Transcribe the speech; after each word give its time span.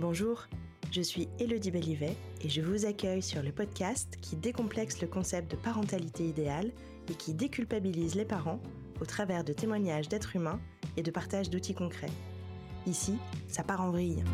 Bonjour, 0.00 0.46
je 0.90 1.02
suis 1.02 1.28
Elodie 1.38 1.70
Bellivet 1.70 2.16
et 2.40 2.48
je 2.48 2.62
vous 2.62 2.86
accueille 2.86 3.20
sur 3.20 3.42
le 3.42 3.52
podcast 3.52 4.16
qui 4.22 4.34
décomplexe 4.34 5.02
le 5.02 5.06
concept 5.06 5.50
de 5.50 5.56
parentalité 5.56 6.26
idéale 6.26 6.70
et 7.10 7.14
qui 7.14 7.34
déculpabilise 7.34 8.14
les 8.14 8.24
parents 8.24 8.62
au 8.98 9.04
travers 9.04 9.44
de 9.44 9.52
témoignages 9.52 10.08
d'êtres 10.08 10.36
humains 10.36 10.58
et 10.96 11.02
de 11.02 11.10
partage 11.10 11.50
d'outils 11.50 11.74
concrets. 11.74 12.08
Ici, 12.86 13.18
ça 13.46 13.62
part 13.62 13.82
en 13.82 13.90
vrille. 13.90 14.24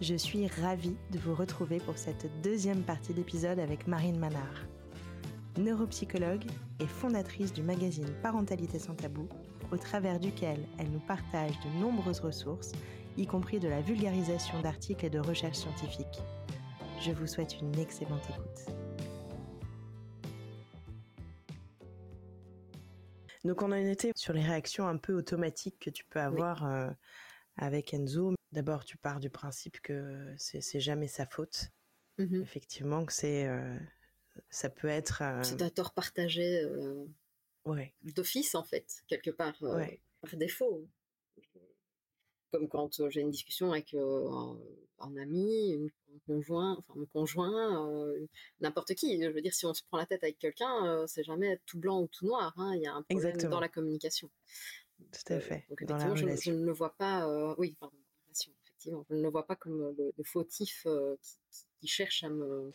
Je 0.00 0.16
suis 0.16 0.48
ravie 0.48 0.96
de 1.12 1.20
vous 1.20 1.36
retrouver 1.36 1.78
pour 1.78 1.96
cette 1.96 2.26
deuxième 2.42 2.82
partie 2.82 3.14
d'épisode 3.14 3.60
avec 3.60 3.86
Marine 3.86 4.18
Manard. 4.18 4.66
Neuropsychologue 5.58 6.44
et 6.80 6.86
fondatrice 6.86 7.52
du 7.52 7.62
magazine 7.62 8.12
Parentalité 8.20 8.80
sans 8.80 8.94
tabou, 8.94 9.28
au 9.72 9.76
travers 9.76 10.18
duquel 10.20 10.58
elle 10.78 10.90
nous 10.90 11.00
partage 11.00 11.52
de 11.60 11.80
nombreuses 11.80 12.20
ressources, 12.20 12.72
y 13.16 13.26
compris 13.26 13.58
de 13.58 13.68
la 13.68 13.80
vulgarisation 13.80 14.60
d'articles 14.60 15.04
et 15.06 15.10
de 15.10 15.18
recherches 15.18 15.58
scientifiques. 15.58 16.20
Je 17.00 17.12
vous 17.12 17.26
souhaite 17.26 17.60
une 17.60 17.78
excellente 17.78 18.22
écoute. 18.30 18.74
Donc 23.44 23.62
on 23.62 23.70
en 23.70 23.76
était 23.76 24.10
sur 24.16 24.32
les 24.32 24.42
réactions 24.42 24.88
un 24.88 24.96
peu 24.96 25.14
automatiques 25.14 25.78
que 25.78 25.90
tu 25.90 26.04
peux 26.04 26.20
avoir 26.20 26.64
euh, 26.66 26.90
avec 27.56 27.94
Enzo. 27.94 28.34
D'abord, 28.52 28.84
tu 28.84 28.96
pars 28.96 29.20
du 29.20 29.30
principe 29.30 29.80
que 29.80 30.34
c'est 30.36 30.80
jamais 30.80 31.06
sa 31.06 31.26
faute. 31.26 31.68
Mhm. 32.18 32.42
Effectivement, 32.42 33.04
que 33.04 33.12
c'est 33.12 33.46
euh, 33.46 33.76
ça 34.50 34.68
peut 34.68 34.88
être. 34.88 35.22
euh, 35.22 35.42
C'est 35.42 35.62
un 35.62 35.68
tort 35.70 35.92
partagé 35.92 36.62
euh, 36.62 37.04
ouais, 37.66 37.92
d'office, 38.02 38.54
en 38.54 38.64
fait, 38.64 39.02
quelque 39.08 39.30
part, 39.30 39.56
euh, 39.62 39.76
Ouais. 39.76 40.00
par 40.22 40.36
défaut. 40.36 40.86
Comme 42.52 42.68
quand 42.68 43.00
euh, 43.00 43.10
j'ai 43.10 43.20
une 43.20 43.30
discussion 43.30 43.72
avec 43.72 43.92
euh, 43.94 44.30
un, 44.30 44.58
un 45.00 45.16
ami, 45.16 45.90
un 46.14 46.18
conjoint, 46.26 46.76
enfin 46.78 46.94
mon 46.98 47.06
conjoint, 47.06 48.08
n'importe 48.60 48.94
qui. 48.94 49.20
Je 49.22 49.28
veux 49.28 49.40
dire, 49.42 49.52
si 49.52 49.66
on 49.66 49.74
se 49.74 49.82
prend 49.82 49.98
la 49.98 50.06
tête 50.06 50.22
avec 50.22 50.38
quelqu'un, 50.38 51.04
c'est 51.08 51.24
jamais 51.24 51.60
tout 51.66 51.78
blanc 51.78 52.00
ou 52.02 52.06
tout 52.06 52.24
noir. 52.26 52.54
hein. 52.56 52.72
Il 52.76 52.82
y 52.82 52.86
a 52.86 52.94
un 52.94 53.02
problème 53.02 53.28
Exactement. 53.30 53.50
dans 53.50 53.60
la 53.60 53.68
communication. 53.68 54.30
tout 54.98 55.32
à 55.32 55.40
fait. 55.40 55.66
Donc 55.68 55.82
effectivement, 55.82 56.14
je, 56.14 56.36
je 56.36 56.52
ne 56.52 56.64
le 56.64 56.72
vois 56.72 56.94
pas. 56.96 57.54
oui, 57.58 57.76
pardon, 57.80 57.96
relation, 58.26 58.52
effectivement, 58.64 59.04
je 59.10 59.14
ne 59.16 59.22
le 59.22 59.28
vois 59.28 59.44
pas 59.46 59.56
comme 59.56 59.78
le, 59.98 60.12
le 60.16 60.24
fautif 60.24 60.86
qui, 61.22 61.38
qui- 61.50 61.66
qui 61.80 61.88
cherche 61.88 62.22
à 62.24 62.30
me 62.30 62.70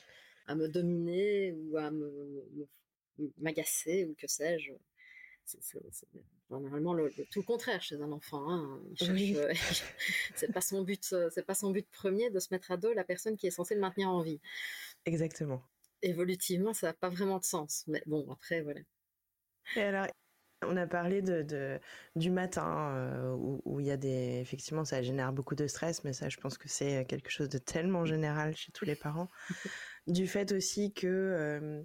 à 0.48 0.56
me 0.56 0.68
dominer 0.68 1.54
ou 1.54 1.78
à 1.78 1.90
me 1.92 2.10
me- 2.56 2.68
m'agacer 3.38 4.06
ou 4.06 4.16
que 4.16 4.28
sais-je. 4.28 4.72
C'est 5.46 5.60
généralement 6.50 6.94
le, 6.94 7.12
le- 7.18 7.26
tout 7.32 7.40
le 7.40 7.46
contraire 7.46 7.82
chez 7.82 7.96
un 7.96 8.12
enfant. 8.12 8.50
Hein. 8.50 8.80
Oui. 9.02 9.36
euh, 9.36 9.54
c'est 10.36 10.52
pas 10.54 10.62
son 10.62 10.84
but, 10.84 11.10
euh, 11.14 11.30
c'est 11.34 11.46
pas 11.46 11.56
son 11.56 11.72
but 11.72 11.88
premier 11.92 12.30
de 12.30 12.40
se 12.40 12.50
mettre 12.52 12.72
à 12.72 12.78
dos 12.78 12.94
la 12.94 13.04
personne 13.04 13.38
qui 13.38 13.48
est 13.48 13.52
censée 13.52 13.76
le 13.76 13.82
maintenir 13.82 14.10
en 14.10 14.22
vie. 14.22 14.40
Exactement. 15.06 15.62
Évolutivement, 16.02 16.74
ça 16.74 16.88
n'a 16.88 16.94
pas 16.94 17.10
vraiment 17.10 17.40
de 17.40 17.44
sens. 17.44 17.84
Mais 17.88 18.02
bon, 18.06 18.30
après, 18.32 18.62
voilà. 18.62 18.82
Et 19.76 19.82
alors, 19.82 20.08
on 20.64 20.78
a 20.78 20.86
parlé 20.88 21.22
de, 21.22 21.42
de- 21.42 21.80
du 22.16 22.30
matin 22.30 22.94
euh, 22.96 23.34
où, 23.66 23.80
il 23.80 23.86
y 23.88 23.92
a 23.92 23.98
des 23.98 24.40
effectivement 24.42 24.86
ça 24.86 25.02
génère 25.02 25.34
beaucoup 25.34 25.56
de 25.56 25.66
stress, 25.68 26.04
mais 26.04 26.14
ça 26.14 26.30
je 26.30 26.38
pense 26.38 26.58
que 26.58 26.68
c'est 26.70 27.06
quelque 27.06 27.30
chose 27.30 27.50
de 27.50 27.58
tellement 27.58 28.06
général 28.06 28.56
chez 28.56 28.72
tous 28.72 28.86
les 28.86 28.96
parents. 28.96 29.30
du 30.08 30.28
fait 30.28 30.52
aussi 30.52 30.94
que 30.94 31.08
euh, 31.08 31.84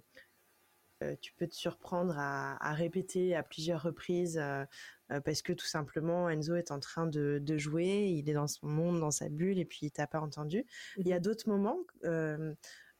tu 1.21 1.33
peux 1.33 1.47
te 1.47 1.55
surprendre 1.55 2.15
à, 2.17 2.57
à 2.65 2.73
répéter 2.73 3.35
à 3.35 3.43
plusieurs 3.43 3.81
reprises 3.83 4.37
euh, 4.37 4.65
euh, 5.11 5.21
parce 5.21 5.41
que 5.41 5.53
tout 5.53 5.65
simplement 5.65 6.29
Enzo 6.29 6.55
est 6.55 6.71
en 6.71 6.79
train 6.79 7.05
de, 7.07 7.39
de 7.41 7.57
jouer, 7.57 8.07
il 8.09 8.29
est 8.29 8.33
dans 8.33 8.47
son 8.47 8.67
monde, 8.67 8.99
dans 8.99 9.11
sa 9.11 9.29
bulle 9.29 9.59
et 9.59 9.65
puis 9.65 9.79
il 9.83 9.91
t'a 9.91 10.07
pas 10.07 10.19
entendu. 10.19 10.65
Il 10.97 11.07
y 11.07 11.13
a 11.13 11.19
d'autres 11.19 11.47
moments 11.49 11.79
euh, 12.05 12.53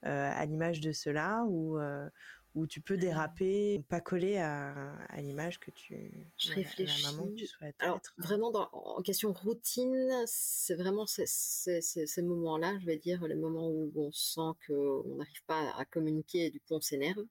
euh, 0.06 0.31
à 0.34 0.45
l'image 0.45 0.80
de 0.80 0.91
cela 0.91 1.44
où 1.47 1.80
euh, 1.80 2.07
où 2.56 2.66
tu 2.66 2.81
peux 2.81 2.97
déraper, 2.97 3.84
pas 3.88 4.02
coller 4.02 4.38
à, 4.38 4.96
à 5.09 5.22
l'image 5.22 5.59
que 5.59 5.69
tu 5.69 6.28
Je 6.40 6.53
réfléchis. 6.53 7.03
la 7.03 7.12
maman 7.12 7.28
que 7.28 7.36
tu 7.36 7.46
souhaites 7.46 7.75
Alors 7.78 7.97
être. 7.97 8.16
vraiment 8.18 8.50
dans, 8.50 8.68
en 8.72 9.02
question 9.03 9.31
routine, 9.31 10.12
c'est 10.25 10.74
vraiment 10.74 11.06
ces, 11.06 11.25
ces, 11.28 11.81
ces, 11.81 12.07
ces 12.07 12.22
moments-là, 12.24 12.75
je 12.80 12.86
vais 12.88 12.97
dire, 12.97 13.28
les 13.28 13.36
moments 13.36 13.69
où 13.69 13.91
on 13.96 14.12
sent 14.12 14.57
qu'on 14.66 15.18
n'arrive 15.18 15.44
pas 15.46 15.72
à 15.78 15.86
communiquer 15.86 16.46
et 16.47 16.50
du 16.50 16.59
coup 16.59 16.74
on 16.74 16.81
s'énerve, 16.81 17.19
euh, 17.19 17.25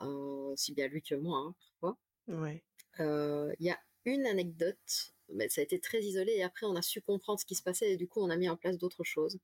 aussi 0.00 0.72
bien 0.72 0.88
lui 0.88 1.02
que 1.02 1.14
moi, 1.14 1.38
hein, 1.38 1.54
parfois. 1.80 1.98
Ouais. 2.28 2.62
Euh, 3.00 3.52
Il 3.60 3.66
y 3.66 3.70
a 3.70 3.78
une 4.04 4.26
anecdote, 4.26 5.14
mais 5.30 5.48
ça 5.48 5.60
a 5.60 5.64
été 5.64 5.80
très 5.80 6.00
isolé 6.02 6.32
et 6.32 6.42
après 6.42 6.66
on 6.66 6.76
a 6.76 6.82
su 6.82 7.00
comprendre 7.02 7.40
ce 7.40 7.46
qui 7.46 7.54
se 7.54 7.62
passait 7.62 7.92
et 7.92 7.96
du 7.96 8.08
coup 8.08 8.20
on 8.20 8.30
a 8.30 8.36
mis 8.36 8.48
en 8.48 8.56
place 8.56 8.78
d'autres 8.78 9.04
choses. 9.04 9.38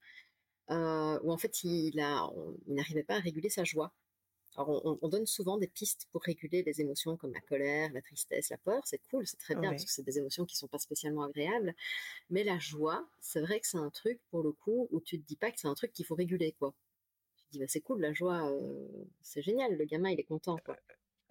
Euh, 0.70 1.18
où 1.24 1.32
en 1.32 1.38
fait 1.38 1.64
il 1.64 1.98
a, 2.00 2.26
on- 2.28 2.56
il 2.68 2.74
n'arrivait 2.74 3.02
pas 3.02 3.16
à 3.16 3.20
réguler 3.20 3.50
sa 3.50 3.64
joie. 3.64 3.92
Alors 4.56 4.84
on, 4.86 4.98
on 5.02 5.08
donne 5.08 5.26
souvent 5.26 5.58
des 5.58 5.68
pistes 5.68 6.06
pour 6.12 6.22
réguler 6.22 6.62
les 6.64 6.80
émotions 6.80 7.16
comme 7.16 7.32
la 7.32 7.40
colère, 7.40 7.92
la 7.92 8.02
tristesse, 8.02 8.50
la 8.50 8.58
peur. 8.58 8.82
C'est 8.86 9.00
cool, 9.10 9.26
c'est 9.26 9.36
très 9.38 9.54
bien 9.56 9.70
Ouais. 9.70 9.76
parce 9.76 9.84
que 9.84 9.90
c'est 9.92 10.02
des 10.04 10.18
émotions 10.18 10.44
qui 10.46 10.56
sont 10.56 10.68
pas 10.68 10.78
spécialement 10.78 11.24
agréables. 11.24 11.74
Mais 12.30 12.44
la 12.44 12.58
joie, 12.58 13.08
c'est 13.20 13.40
vrai 13.40 13.60
que 13.60 13.66
c'est 13.68 13.78
un 13.78 13.90
truc 13.90 14.20
pour 14.30 14.42
le 14.42 14.52
coup 14.52 14.88
où 14.92 15.00
tu 15.00 15.20
te 15.20 15.26
dis 15.26 15.36
pas 15.36 15.50
que 15.52 15.60
c'est 15.60 15.68
un 15.68 15.74
truc 15.74 15.92
qu'il 15.92 16.06
faut 16.06 16.16
réguler 16.16 16.52
quoi. 16.58 16.74
Bah 17.58 17.64
c'est 17.68 17.80
cool 17.80 18.00
la 18.00 18.12
joie, 18.12 18.48
euh, 18.50 18.86
c'est 19.22 19.42
génial, 19.42 19.76
le 19.76 19.84
gamin 19.84 20.10
il 20.10 20.20
est 20.20 20.24
content 20.24 20.56
quoi. 20.64 20.76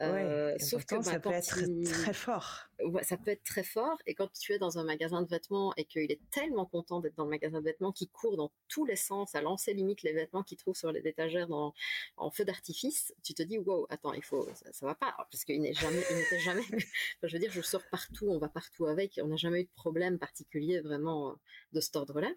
Euh, 0.02 0.53
ouais. 0.53 0.59
sauf 0.59 0.85
que 0.85 0.96
bah, 0.96 1.03
ça 1.03 1.19
peut 1.19 1.30
être 1.31 1.57
il- 1.68 1.84
très 1.84 2.13
fort. 2.13 2.69
Ouais, 2.85 3.03
ça 3.03 3.18
peut 3.18 3.31
être 3.31 3.44
très 3.44 3.63
fort. 3.63 3.97
Et 4.06 4.16
quand 4.16 4.31
tu 4.31 4.53
es 4.53 4.57
dans 4.57 4.78
un 4.80 4.85
magasin 4.85 5.22
de 5.22 5.28
vêtements 5.28 5.74
et 5.75 5.84
qu'il 5.84 6.09
est 6.09 6.22
tellement 6.31 6.66
content 6.66 7.02
d'être 7.02 7.16
dans 7.16 7.25
le 7.25 7.30
magasin 7.31 7.59
de 7.59 7.66
vêtements 7.66 7.91
qu'il 7.91 8.09
court 8.09 8.38
dans 8.38 8.50
tous 8.69 8.85
les 8.85 8.96
sens 8.96 9.35
à 9.35 9.41
lancer 9.41 9.74
limite 9.74 10.02
les 10.03 10.13
vêtements 10.13 10.41
qu'il 10.41 10.57
trouve 10.57 10.74
sur 10.78 10.94
les 10.94 11.06
étagères 11.06 11.50
dans, 11.50 11.74
en 12.16 12.31
feu 12.31 12.46
d'artifice, 12.46 13.13
tu 13.24 13.34
te 13.34 13.44
dis, 13.44 13.57
wow, 13.57 13.88
attends, 13.90 14.13
il 14.13 14.24
faut, 14.24 14.47
ça, 14.56 14.72
ça 14.72 14.86
va 14.86 14.96
pas. 14.96 15.07
Alors, 15.07 15.28
Parce 15.30 15.44
qu'il 15.44 15.62
n'est 15.62 15.74
jamais, 15.74 16.01
il 16.12 16.16
n'était 16.16 16.40
jamais, 16.40 16.62
enfin, 16.72 17.28
je 17.28 17.34
veux 17.34 17.40
dire, 17.40 17.51
je 17.51 17.59
sors 17.62 17.84
partout, 17.91 18.28
on 18.30 18.38
va 18.40 18.47
partout 18.47 18.86
avec, 18.86 19.19
on 19.22 19.28
n'a 19.28 19.36
jamais 19.36 19.62
eu 19.62 19.66
de 19.66 19.74
problème 19.75 20.18
particulier 20.18 20.80
vraiment 20.80 21.36
de 21.74 21.81
cet 21.81 21.97
ordre-là. 21.97 22.31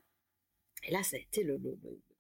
Et 0.83 0.91
là, 0.91 1.05
ça 1.05 1.17
a 1.17 1.21
été 1.21 1.45
le, 1.45 1.59
le- 1.59 1.79
le- 1.85 1.91
le 1.91 2.12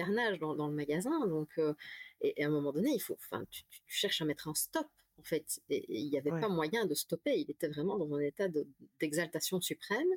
carnage 0.00 0.38
dans, 0.38 0.54
dans 0.54 0.68
le 0.68 0.74
magasin. 0.74 1.26
Donc, 1.26 1.50
euh, 1.58 1.74
et, 2.20 2.40
et 2.40 2.44
à 2.44 2.48
un 2.48 2.50
moment 2.50 2.72
donné, 2.72 2.90
il 2.94 3.00
faut, 3.00 3.14
enfin, 3.24 3.44
tu, 3.50 3.62
cherches 3.86 4.20
à 4.22 4.24
mettre 4.24 4.48
un 4.48 4.54
stop, 4.54 4.86
en 5.18 5.22
fait. 5.22 5.60
Et, 5.68 5.76
et 5.76 5.98
il 6.00 6.10
n'y 6.10 6.18
avait 6.18 6.32
Ouais. 6.32 6.40
pas 6.40 6.48
moyen 6.48 6.86
de 6.86 6.94
stopper. 6.94 7.34
Il 7.38 7.50
était 7.50 7.68
vraiment 7.68 7.96
dans 7.98 8.10
un 8.14 8.20
état 8.20 8.48
de- 8.48 8.66
d'exaltation 9.00 9.60
suprême, 9.60 10.08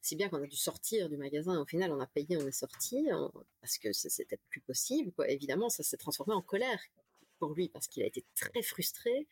si 0.00 0.16
bien 0.16 0.28
qu'on 0.28 0.42
a 0.42 0.46
dû 0.46 0.56
sortir 0.56 1.08
du 1.08 1.16
magasin. 1.16 1.60
Au 1.60 1.66
final, 1.66 1.90
on 1.92 2.00
a 2.00 2.06
payé, 2.06 2.36
on 2.36 2.46
est 2.46 2.52
sorti, 2.52 2.96
on- 3.12 3.32
parce 3.60 3.78
que 3.78 3.92
c'était 3.92 4.38
plus 4.50 4.60
possible. 4.60 5.12
Quoi. 5.12 5.28
Évidemment, 5.30 5.68
ça 5.68 5.82
s'est 5.82 5.96
transformé 5.96 6.34
en 6.34 6.42
colère 6.42 6.80
pour 7.38 7.54
lui, 7.54 7.68
parce 7.68 7.88
qu'il 7.88 8.02
a 8.02 8.06
été 8.06 8.24
très 8.34 8.62
frustré. 8.62 9.26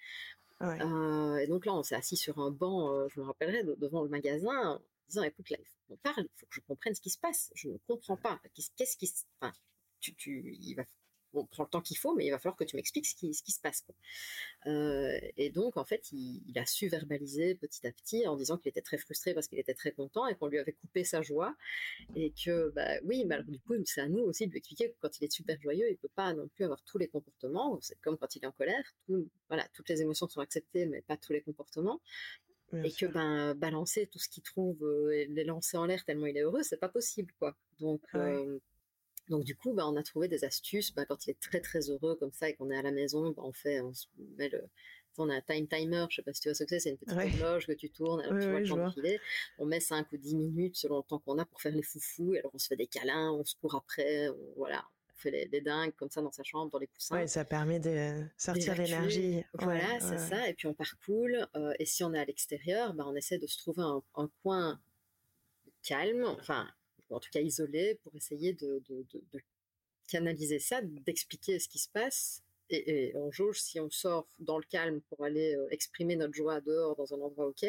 Ouais. 0.61 0.79
Euh, 0.83 1.37
et 1.39 1.47
donc 1.47 1.65
là, 1.65 1.73
on 1.75 1.83
s'est 1.83 1.95
assis 1.95 2.17
sur 2.17 2.39
un 2.39 2.51
banc, 2.51 2.93
euh, 2.93 3.09
je 3.09 3.21
me 3.21 3.25
rappellerai, 3.25 3.63
de- 3.65 3.77
devant 3.77 4.03
le 4.03 4.09
magasin, 4.11 4.73
en 4.75 4.81
disant, 5.09 5.23
écoute, 5.23 5.49
là, 5.51 5.57
il 5.59 5.65
faut 5.65 5.79
qu'on 5.89 5.97
parle, 5.97 6.25
il 6.27 6.39
faut 6.39 6.47
que 6.47 6.55
je 6.55 6.61
comprenne 6.61 6.95
ce 6.95 7.01
qui 7.01 7.09
se 7.11 7.19
passe. 7.19 7.51
Je 7.55 7.69
ne 7.69 7.79
comprends 7.87 8.17
pas. 8.19 8.41
Qu'est-ce 8.77 8.97
qui 8.99 9.07
se... 9.07 9.25
Enfin, 9.41 9.53
tu, 10.01 10.15
tu, 10.15 10.57
il 10.61 10.75
va... 10.75 10.85
On 11.33 11.47
prend 11.47 11.63
le 11.63 11.69
temps 11.69 11.81
qu'il 11.81 11.97
faut, 11.97 12.13
mais 12.17 12.27
il 12.27 12.31
va 12.31 12.41
falloir 12.41 12.57
que 12.57 12.65
tu 12.65 12.75
m'expliques 12.75 13.07
ce 13.07 13.15
qui, 13.15 13.33
ce 13.35 13.45
qui 13.45 13.53
se 13.53 13.61
passe. 13.61 13.83
Quoi. 13.83 13.95
Euh, 14.67 15.17
et 15.37 15.51
donc, 15.51 15.77
en 15.77 15.85
fait, 15.85 16.11
il, 16.11 16.43
il 16.49 16.59
a 16.59 16.67
su 16.67 16.89
verbaliser 16.89 17.55
petit 17.55 17.87
à 17.87 17.93
petit 17.93 18.27
en 18.27 18.35
disant 18.35 18.59
qu'il 18.59 18.69
était 18.69 18.81
très 18.81 18.99
frustré 18.99 19.33
parce 19.33 19.47
qu'il 19.47 19.61
était 19.61 19.75
très 19.75 19.93
content 19.93 20.27
et 20.27 20.35
qu'on 20.35 20.49
lui 20.49 20.59
avait 20.59 20.73
coupé 20.73 21.05
sa 21.05 21.23
joie. 21.23 21.55
Et 22.17 22.33
que, 22.33 22.71
bah 22.71 22.99
oui, 23.05 23.25
mais 23.27 23.37
alors, 23.37 23.47
du 23.47 23.61
coup, 23.61 23.75
c'est 23.85 24.01
à 24.01 24.09
nous 24.09 24.25
aussi 24.25 24.49
de 24.49 24.51
lui 24.51 24.59
expliquer 24.59 24.91
que 24.91 24.97
quand 24.99 25.21
il 25.21 25.25
est 25.25 25.33
super 25.33 25.61
joyeux, 25.63 25.89
il 25.89 25.97
peut 25.99 26.11
pas 26.17 26.35
non 26.35 26.49
plus 26.49 26.65
avoir 26.65 26.83
tous 26.83 26.99
les 26.99 27.07
comportements. 27.07 27.79
C'est 27.81 28.01
comme 28.01 28.19
quand 28.19 28.35
il 28.35 28.43
est 28.43 28.49
en 28.49 28.53
colère. 28.53 28.83
Tout, 29.07 29.29
voilà, 29.47 29.69
toutes 29.73 29.89
les 29.89 30.03
émotions 30.03 30.27
sont 30.27 30.41
acceptées, 30.41 30.87
mais 30.87 31.01
pas 31.03 31.17
tous 31.17 31.33
les 31.33 31.43
comportements 31.43 32.01
Bien 32.73 32.85
et 32.85 32.93
que 32.93 33.07
ben 33.07 33.55
balancer 33.55 34.07
tout 34.07 34.19
ce 34.19 34.29
qu'il 34.29 34.43
trouve 34.45 34.83
euh, 34.85 35.11
et 35.11 35.27
les 35.27 35.43
lancer 35.43 35.77
en 35.77 35.87
l'air 35.87 36.05
tellement 36.05 36.27
il 36.27 36.37
est 36.37 36.43
heureux 36.43 36.63
c'est 36.63 36.77
pas 36.77 36.89
possible 36.89 37.33
quoi 37.39 37.57
donc 37.81 38.03
euh, 38.15 38.61
donc 39.31 39.45
du 39.45 39.57
coup 39.57 39.73
ben 39.73 39.87
on 39.87 39.97
a 39.97 40.03
trouvé 40.03 40.29
des 40.29 40.45
astuces 40.45 40.93
ben, 40.95 41.07
quand 41.07 41.27
il 41.27 41.31
est 41.31 41.41
très 41.41 41.61
très 41.61 41.89
heureux 41.89 42.17
comme 42.17 42.33
ça 42.33 42.49
et 42.51 42.55
qu'on 42.55 42.71
est 42.71 42.77
à 42.77 42.83
la 42.83 42.91
maison 42.93 43.31
ben, 43.31 43.43
on 43.43 43.53
fait 43.53 43.81
on 43.81 43.95
se 43.95 44.07
met 44.37 44.49
le 44.51 44.63
on 45.19 45.29
a 45.29 45.35
un 45.35 45.41
time 45.43 45.67
timer, 45.67 46.07
je 46.09 46.17
sais 46.17 46.23
pas 46.23 46.33
si 46.33 46.41
tu 46.41 46.49
vois 46.49 46.55
ce 46.55 46.65
que 46.65 46.71
c'est, 46.71 46.81
c'est 46.81 46.91
une 46.91 46.97
petite 46.97 47.15
Ouais. 47.17 47.31
horloge 47.43 47.67
que 47.67 47.73
tu 47.73 47.91
tournes, 47.91 48.21
alors 48.23 48.33
Ouais, 48.35 48.41
tu 48.41 48.47
vois 48.47 48.55
ouais, 48.55 48.61
le 48.63 49.19
temps. 49.19 49.27
On 49.59 49.67
met 49.67 49.81
5 49.81 50.11
ou 50.13 50.17
10 50.17 50.35
minutes 50.35 50.77
selon 50.77 50.99
le 50.99 51.03
temps 51.03 51.19
qu'on 51.19 51.37
a 51.39 51.45
pour 51.45 51.61
faire 51.61 51.75
les 51.75 51.83
foufous, 51.83 52.35
et 52.35 52.39
alors 52.39 52.53
on 52.55 52.59
se 52.59 52.69
fait 52.69 52.77
des 52.77 52.87
câlins, 52.87 53.31
on 53.33 53.45
se 53.45 53.55
court 53.57 53.75
après, 53.75 54.29
on, 54.31 54.39
voilà, 54.57 54.83
on 55.13 55.19
fait 55.19 55.31
les, 55.31 55.47
les 55.53 55.61
dingues 55.61 55.93
comme 55.97 56.09
ça 56.11 56.23
dans 56.23 56.31
sa 56.33 56.43
chambre, 56.43 56.71
dans 56.71 56.79
les 56.79 56.87
coussins. 56.87 57.17
Ouais, 57.17 57.27
ça 57.27 57.45
permet 57.45 57.81
de 57.81 58.23
sortir 58.39 58.75
l'énergie. 58.77 59.45
Voilà, 59.55 59.81
Ouais, 59.95 60.01
c'est 60.01 60.11
ouais. 60.13 60.19
ça. 60.19 60.49
Et 60.49 60.55
puis 60.55 60.69
on 60.69 60.75
part 60.75 60.95
cool. 61.05 61.47
Euh, 61.55 61.75
et 61.79 61.85
si 61.85 62.03
on 62.03 62.15
est 62.15 62.19
à 62.19 62.25
l'extérieur, 62.25 62.95
ben, 62.95 63.05
on 63.07 63.15
essaie 63.15 63.37
de 63.39 63.47
se 63.47 63.59
trouver 63.59 63.83
un, 63.83 64.03
un 64.15 64.31
coin 64.43 64.81
calme, 65.83 66.25
enfin, 66.25 66.67
ou 67.11 67.17
en 67.17 67.21
tout 67.21 67.31
cas 67.31 67.41
isolé, 67.41 67.99
pour 68.03 68.15
essayer 68.15 68.55
de, 68.55 68.83
de, 68.89 69.07
de, 69.13 69.23
de 69.33 69.41
canaliser 70.09 70.59
ça, 70.59 70.81
d'expliquer 70.83 71.59
ce 71.59 71.69
qui 71.69 71.79
se 71.79 71.89
passe. 71.89 72.43
Et, 72.71 73.09
et 73.09 73.17
on 73.17 73.31
jauge 73.33 73.61
si 73.61 73.81
on 73.81 73.91
sort 73.91 74.29
dans 74.39 74.59
le 74.59 74.65
calme 74.65 75.01
pour 75.09 75.25
aller 75.25 75.57
euh, 75.57 75.67
exprimer 75.71 76.17
notre 76.17 76.35
joie 76.35 76.61
dehors 76.61 76.95
dans 76.97 77.13
un 77.13 77.21
endroit 77.21 77.49
ok, 77.49 77.67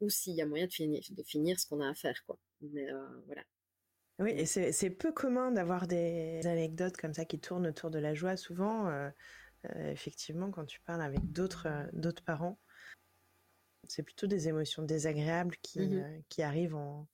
ou 0.00 0.08
s'il 0.08 0.34
y 0.34 0.42
a 0.42 0.46
moyen 0.46 0.66
de 0.66 0.72
finir, 0.72 1.02
de 1.10 1.22
finir 1.22 1.60
ce 1.60 1.66
qu'on 1.66 1.80
a 1.80 1.88
à 1.88 1.94
faire, 1.94 2.24
quoi. 2.26 2.38
Mais 2.62 2.86
voilà. 3.26 3.44
Oui, 4.18 4.30
et 4.30 4.46
c'est 4.46 4.90
peu 4.90 5.12
commun 5.12 5.50
d'avoir 5.52 5.86
des 5.86 6.40
anecdotes 6.46 6.96
comme 6.96 7.12
ça 7.12 7.26
qui 7.26 7.38
tournent 7.38 7.66
autour 7.66 7.90
de 7.90 7.98
la 7.98 8.14
joie. 8.14 8.38
Souvent, 8.38 8.90
effectivement, 9.74 10.50
quand 10.50 10.64
tu 10.64 10.80
parles 10.80 11.02
avec 11.02 11.20
d'autres 11.32 11.68
d'autres 11.92 12.24
parents, 12.24 12.58
c'est 13.88 14.02
plutôt 14.02 14.26
des 14.26 14.48
émotions 14.48 14.82
désagréables 14.82 15.56
qui, 15.60 15.80
mmh 15.80 16.22
qui 16.30 16.42
arrivent 16.42 16.76
en, 16.76 17.06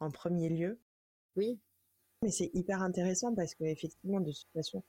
en 0.00 0.10
premier 0.10 0.48
lieu. 0.48 0.78
Oui. 1.36 1.58
Mais 2.22 2.30
c'est 2.30 2.50
hyper 2.54 2.82
intéressant 2.82 3.34
parce 3.34 3.54
qu'effectivement, 3.54 4.20
de 4.20 4.32
toute 4.32 4.50
façon, 4.52 4.82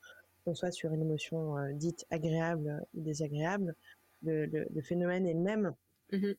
qu'on 0.44 0.54
soit 0.54 0.72
sur 0.72 0.92
une 0.92 1.02
émotion 1.02 1.54
dite 1.74 2.06
agréable 2.10 2.84
ou 2.94 3.02
désagréable, 3.02 3.76
le, 4.22 4.46
le, 4.46 4.82
phénomène 4.82 5.26
est 5.26 5.34
le 5.34 5.40
même. 5.40 5.74
Mmh 6.12 6.32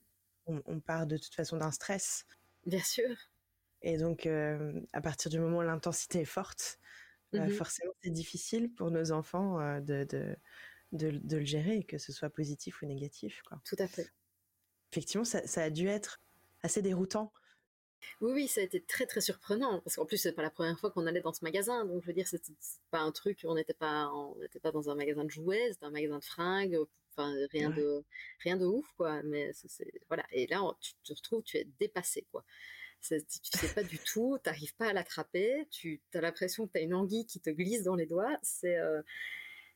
on, 0.47 0.79
part 0.81 1.05
de 1.05 1.17
toute 1.17 1.33
façon 1.33 1.57
d'un 1.57 1.71
stress. 1.71 2.25
Bien 2.65 2.83
sûr. 2.83 3.15
Et 3.83 3.97
donc, 3.97 4.25
à 4.25 5.01
partir 5.01 5.31
du 5.31 5.39
moment 5.39 5.59
où 5.59 5.61
l'intensité 5.61 6.21
est 6.21 6.25
forte, 6.25 6.79
mmh 7.31 7.49
forcément, 7.51 7.93
c'est 8.03 8.09
difficile 8.09 8.69
pour 8.73 8.91
nos 8.91 9.11
enfants 9.11 9.79
de, 9.79 10.03
de, 10.03 10.35
de, 10.91 11.11
de, 11.11 11.37
le 11.37 11.45
gérer, 11.45 11.83
que 11.83 11.97
ce 11.97 12.11
soit 12.11 12.29
positif 12.29 12.81
ou 12.81 12.85
négatif. 12.85 13.43
Quoi. 13.43 13.61
Tout 13.63 13.77
à 13.79 13.87
fait. 13.87 14.11
Effectivement, 14.91 15.23
ça, 15.23 15.45
ça 15.47 15.63
a 15.63 15.69
dû 15.69 15.87
être 15.87 16.19
assez 16.63 16.81
déroutant 16.81 17.31
oui, 18.21 18.31
oui, 18.33 18.47
ça 18.47 18.61
a 18.61 18.63
été 18.63 18.81
très 18.81 19.05
très 19.05 19.21
surprenant 19.21 19.79
parce 19.81 19.95
qu'en 19.95 20.05
plus 20.05 20.17
c'est 20.17 20.33
pas 20.33 20.41
la 20.41 20.49
première 20.49 20.79
fois 20.79 20.91
qu'on 20.91 21.05
allait 21.07 21.21
dans 21.21 21.33
ce 21.33 21.43
magasin, 21.43 21.85
donc 21.85 22.01
je 22.01 22.07
veux 22.07 22.13
dire 22.13 22.27
c'est 22.27 22.41
pas 22.91 22.99
un 22.99 23.11
truc, 23.11 23.39
on 23.43 23.55
n'était 23.55 23.73
pas, 23.73 24.11
on 24.13 24.37
n'était 24.39 24.59
pas 24.59 24.71
dans 24.71 24.89
un 24.89 24.95
magasin 24.95 25.23
de 25.23 25.29
jouets, 25.29 25.69
c'était 25.71 25.85
un 25.85 25.91
magasin 25.91 26.19
de 26.19 26.23
fringues, 26.23 26.77
enfin 27.11 27.33
rien 27.51 27.69
de 27.69 28.03
rien 28.39 28.57
de 28.57 28.65
ouf 28.65 28.85
quoi, 28.97 29.21
mais 29.23 29.51
c'est 29.53 29.91
voilà. 30.07 30.25
Et 30.31 30.47
là 30.47 30.61
tu 30.79 30.93
te 31.03 31.13
retrouves, 31.13 31.43
tu 31.43 31.57
es 31.57 31.67
dépassé 31.79 32.27
quoi. 32.31 32.43
Tu 33.01 33.19
sais 33.27 33.73
pas 33.73 33.83
du 33.83 33.97
tout, 34.05 34.37
t'arrives 34.43 34.75
pas 34.75 34.87
à 34.89 34.93
l'attraper, 34.93 35.67
tu 35.71 36.01
as 36.13 36.21
l'impression 36.21 36.67
que 36.67 36.73
tu 36.73 36.79
as 36.79 36.81
une 36.81 36.93
anguille 36.93 37.25
qui 37.25 37.39
te 37.39 37.49
glisse 37.49 37.83
dans 37.83 37.95
les 37.95 38.05
doigts. 38.05 38.37
C'est 38.43 38.77
euh, 38.77 39.01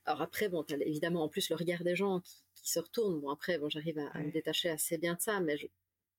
alors 0.05 0.21
après 0.21 0.49
bon, 0.49 0.63
as 0.69 0.75
évidemment 0.75 1.23
en 1.23 1.29
plus 1.29 1.49
le 1.49 1.55
regard 1.55 1.83
des 1.83 1.95
gens 1.95 2.21
qui, 2.21 2.69
se 2.69 2.79
retournent. 2.79 3.19
Bon 3.21 3.29
après 3.29 3.59
bon, 3.59 3.69
j'arrive 3.69 3.99
à, 3.99 4.07
à, 4.09 4.19
me 4.19 4.31
détacher 4.31 4.69
assez 4.69 4.97
bien 4.97 5.13
de 5.15 5.21
ça, 5.21 5.39
mais 5.39 5.57
je, 5.57 5.67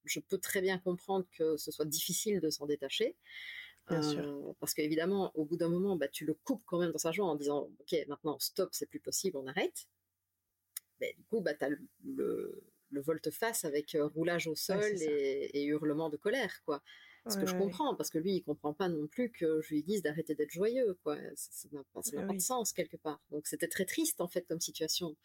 je 0.06 0.20
peux 0.20 0.38
très 0.38 0.60
bien 0.60 0.78
comprendre 0.78 1.26
que 1.32 1.56
ce 1.56 1.70
soit 1.70 1.84
difficile 1.84 2.40
de 2.40 2.50
s'en 2.50 2.66
détacher. 2.66 3.16
Bien 3.88 4.02
sûr. 4.02 4.24
Euh, 4.24 4.52
parce 4.58 4.74
qu'évidemment, 4.74 5.30
au 5.36 5.44
bout 5.44 5.56
d'un 5.56 5.68
moment, 5.68 5.96
bah, 5.96 6.08
tu 6.08 6.24
le 6.24 6.34
coupes 6.34 6.62
quand 6.66 6.78
même 6.78 6.90
dans 6.90 6.98
sa 6.98 7.12
joie 7.12 7.26
en 7.26 7.36
disant 7.36 7.70
Ok, 7.80 7.96
maintenant, 8.08 8.38
stop, 8.38 8.70
c'est 8.72 8.86
plus 8.86 9.00
possible, 9.00 9.36
on 9.36 9.46
arrête. 9.46 9.86
Mais 11.00 11.14
du 11.16 11.24
coup, 11.24 11.40
bah, 11.40 11.54
tu 11.54 11.64
as 11.64 11.70
le, 12.04 12.62
volte-face 12.90 13.64
avec 13.64 13.94
euh, 13.94 14.06
roulage 14.06 14.46
au 14.46 14.54
sol 14.54 14.82
et, 15.02 15.64
hurlement 15.64 16.08
de 16.08 16.16
colère. 16.16 16.62
quoi. 16.64 16.82
Ce 17.28 17.36
que 17.38 17.46
je 17.46 17.56
comprends, 17.56 17.94
parce 17.96 18.08
que 18.08 18.18
lui, 18.18 18.36
il 18.36 18.42
comprend 18.42 18.72
pas 18.72 18.88
non 18.88 19.08
plus 19.08 19.30
que 19.32 19.60
je 19.60 19.74
lui 19.74 19.82
dise 19.82 20.00
d'arrêter 20.00 20.36
d'être 20.36 20.52
joyeux, 20.52 20.96
quoi. 21.02 21.16
Ça 21.34 21.68
n'a 21.72 21.82
pas, 21.92 22.00
ah 22.16 22.32
de 22.32 22.38
sens 22.38 22.72
quelque 22.72 22.96
part. 22.96 23.20
Donc 23.30 23.48
c'était 23.48 23.66
très 23.66 23.84
triste 23.84 24.20
en 24.20 24.28
fait 24.28 24.46
comme 24.46 24.60
situation. 24.60 25.16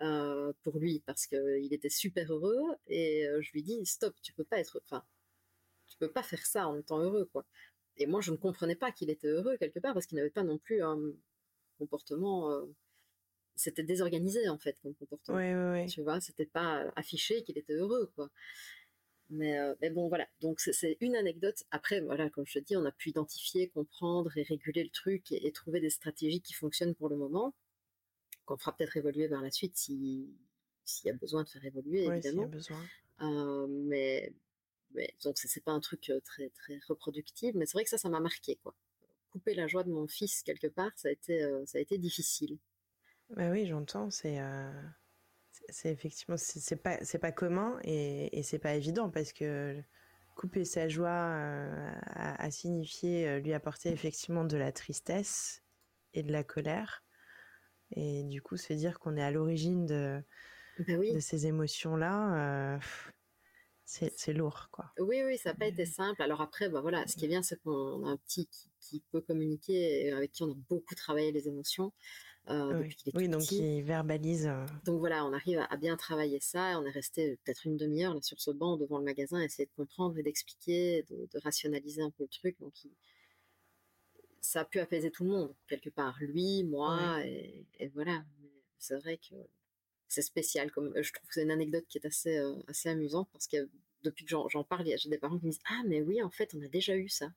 Euh, 0.00 0.52
pour 0.62 0.78
lui 0.78 1.02
parce 1.06 1.26
qu'il 1.26 1.74
était 1.74 1.88
super 1.88 2.32
heureux 2.32 2.62
et 2.86 3.26
euh, 3.26 3.42
je 3.42 3.50
lui 3.50 3.64
dis 3.64 3.84
stop, 3.84 4.14
tu 4.22 4.32
peux 4.32 4.44
pas 4.44 4.60
être, 4.60 4.80
enfin, 4.84 5.04
tu 5.88 5.96
peux 5.98 6.08
pas 6.08 6.22
faire 6.22 6.46
ça 6.46 6.68
en 6.68 6.78
étant 6.78 7.00
heureux 7.00 7.28
quoi. 7.32 7.44
Et 7.96 8.06
moi 8.06 8.20
je 8.20 8.30
ne 8.30 8.36
comprenais 8.36 8.76
pas 8.76 8.92
qu'il 8.92 9.10
était 9.10 9.26
heureux 9.26 9.56
quelque 9.56 9.80
part 9.80 9.94
parce 9.94 10.06
qu'il 10.06 10.16
n'avait 10.16 10.30
pas 10.30 10.44
non 10.44 10.56
plus 10.56 10.84
un 10.84 11.00
comportement, 11.78 12.52
euh, 12.52 12.66
c'était 13.56 13.82
désorganisé 13.82 14.48
en 14.48 14.56
fait 14.56 14.78
comme 14.84 14.94
comportement. 14.94 15.36
Oui, 15.36 15.52
oui, 15.52 15.82
oui. 15.82 15.86
Tu 15.88 16.00
vois, 16.02 16.20
c'était 16.20 16.46
pas 16.46 16.84
affiché 16.94 17.42
qu'il 17.42 17.58
était 17.58 17.74
heureux 17.74 18.12
quoi. 18.14 18.30
Mais, 19.30 19.58
mais, 19.82 19.90
bon, 19.90 20.08
voilà. 20.08 20.26
Donc, 20.40 20.58
c'est 20.58 20.96
une 21.02 21.14
anecdote. 21.14 21.62
Après, 21.70 22.00
voilà, 22.00 22.30
comme 22.30 22.46
je 22.46 22.60
te 22.60 22.64
dis, 22.64 22.78
on 22.78 22.86
a 22.86 22.92
pu 22.92 23.10
identifier, 23.10 23.68
comprendre 23.68 24.34
et 24.38 24.42
réguler 24.42 24.82
le 24.82 24.88
truc 24.88 25.32
et 25.32 25.52
trouver 25.52 25.80
des 25.80 25.90
stratégies 25.90 26.40
qui 26.40 26.54
fonctionnent 26.54 26.94
pour 26.94 27.10
le 27.10 27.16
moment 27.16 27.54
qu'on 28.48 28.56
fera 28.56 28.74
peut-être 28.74 28.96
évoluer 28.96 29.28
par 29.28 29.42
la 29.42 29.50
suite 29.50 29.76
s'il 29.76 30.26
y 31.04 31.10
a 31.10 31.12
besoin 31.12 31.44
de 31.44 31.48
faire 31.50 31.64
évoluer, 31.64 32.04
évidemment. 32.04 32.46
besoin. 32.46 32.82
Euh, 33.20 33.66
mais, 33.68 34.32
mais, 34.94 35.14
donc 35.22 35.36
c'est 35.36 35.62
pas 35.62 35.72
un 35.72 35.80
truc 35.80 36.08
euh, 36.08 36.20
très 36.20 36.48
très 36.50 36.80
reproductif, 36.88 37.54
mais 37.54 37.66
c'est 37.66 37.74
vrai 37.74 37.84
que 37.84 37.90
ça, 37.90 37.98
ça 37.98 38.08
m'a 38.08 38.20
marqué 38.20 38.56
quoi. 38.56 38.74
Couper 39.30 39.54
la 39.54 39.66
joie 39.66 39.84
de 39.84 39.90
mon 39.90 40.06
fils 40.06 40.42
quelque 40.42 40.68
part, 40.68 40.92
ça 40.96 41.08
a 41.08 41.10
été 41.10 41.42
euh, 41.42 41.66
ça 41.66 41.76
a 41.76 41.80
été 41.82 41.98
difficile. 41.98 42.58
Bah 43.30 43.50
oui, 43.50 43.66
j'entends. 43.66 44.10
C'est 44.10 44.38
c'est 45.68 45.90
effectivement 45.90 46.38
c'est 46.38 46.76
pas 46.76 47.04
c'est 47.04 47.18
pas 47.18 47.32
commun 47.32 47.78
et, 47.82 48.38
et 48.38 48.42
c'est 48.42 48.58
pas 48.58 48.74
évident 48.74 49.10
parce 49.10 49.34
que 49.34 49.78
couper 50.34 50.64
sa 50.64 50.88
joie 50.88 51.10
a, 51.10 52.42
a, 52.42 52.50
signifié 52.50 53.40
lui 53.40 53.52
apporter 53.52 53.90
effectivement 53.90 54.44
de 54.44 54.56
la 54.56 54.72
tristesse 54.72 55.62
et 56.14 56.22
de 56.22 56.32
la 56.32 56.44
colère 56.44 57.02
et 57.92 58.22
du 58.24 58.42
coup, 58.42 58.56
se 58.56 58.72
dire 58.72 58.98
qu'on 58.98 59.16
est 59.16 59.22
à 59.22 59.30
l'origine 59.30 59.86
de, 59.86 60.20
bah 60.86 60.96
de 60.96 61.20
ces 61.20 61.46
émotions-là, 61.46 62.74
euh, 62.74 62.78
c'est 63.84 64.32
lourd, 64.34 64.68
quoi. 64.70 64.92
Oui, 64.98 65.22
oui, 65.24 65.38
ça 65.38 65.50
n'a 65.50 65.56
pas 65.56 65.66
été 65.66 65.86
simple. 65.86 66.20
Alors 66.22 66.42
après, 66.42 66.68
bah 66.68 66.80
voilà, 66.80 67.06
ce 67.06 67.16
qui 67.16 67.24
est 67.24 67.28
bien, 67.28 67.42
c'est 67.42 67.60
qu'on 67.62 68.04
a 68.06 68.10
un 68.10 68.16
petit 68.18 68.48
qui, 68.80 69.02
peut 69.10 69.20
communiquer, 69.20 70.06
et 70.06 70.12
avec 70.12 70.32
qui 70.32 70.42
on 70.42 70.50
a 70.50 70.56
beaucoup 70.68 70.94
travaillé 70.94 71.32
les 71.32 71.48
émotions. 71.48 71.92
Euh, 72.50 72.80
oui, 72.80 72.96
oui 73.14 73.28
donc 73.28 73.50
il 73.52 73.82
verbalise. 73.82 74.46
Euh. 74.46 74.64
Donc 74.84 74.98
voilà, 75.00 75.24
on 75.24 75.32
arrive 75.32 75.58
à, 75.68 75.76
bien 75.76 75.96
travailler 75.96 76.40
ça. 76.40 76.78
On 76.80 76.86
est 76.86 76.90
resté 76.90 77.38
peut-être 77.44 77.66
une 77.66 77.76
demi-heure 77.76 78.16
sur 78.22 78.40
ce 78.40 78.50
banc 78.50 78.76
devant 78.76 78.98
le 78.98 79.04
magasin, 79.04 79.40
essayer 79.40 79.66
de 79.66 79.72
comprendre 79.76 80.16
et 80.18 80.22
d'expliquer, 80.22 81.04
de, 81.10 81.28
de, 81.30 81.38
rationaliser 81.42 82.02
un 82.02 82.10
peu 82.10 82.24
le 82.24 82.28
truc. 82.28 82.58
Donc 82.60 82.72
il, 82.84 82.90
ça 84.40 84.60
a 84.60 84.64
pu 84.64 84.80
apaiser 84.80 85.10
tout 85.10 85.24
le 85.24 85.30
monde, 85.30 85.54
quelque 85.66 85.90
part. 85.90 86.16
Lui, 86.20 86.64
moi, 86.64 87.20
et, 87.24 87.66
voilà. 87.94 88.24
C'est 88.78 88.96
vrai 88.96 89.18
que 89.18 89.34
c'est 90.06 90.22
spécial. 90.22 90.70
Comme, 90.70 90.92
je 90.94 91.12
trouve 91.12 91.28
que 91.28 91.34
c'est 91.34 91.42
une 91.42 91.50
anecdote 91.50 91.84
qui 91.88 91.98
est 91.98 92.06
assez, 92.06 92.38
euh, 92.38 92.54
assez 92.68 92.88
amusante 92.88 93.28
parce 93.32 93.48
que 93.48 93.68
depuis 94.02 94.24
que 94.24 94.30
j'en 94.30 94.64
parle, 94.64 94.86
j'ai 94.96 95.08
des 95.08 95.18
parents 95.18 95.38
qui 95.38 95.46
me 95.46 95.50
disent 95.50 95.60
Ah, 95.66 95.82
mais 95.86 96.00
oui, 96.00 96.22
en 96.22 96.30
fait, 96.30 96.54
on 96.54 96.62
a 96.62 96.68
déjà 96.68 96.96
eu 96.96 97.08
ça. 97.08 97.32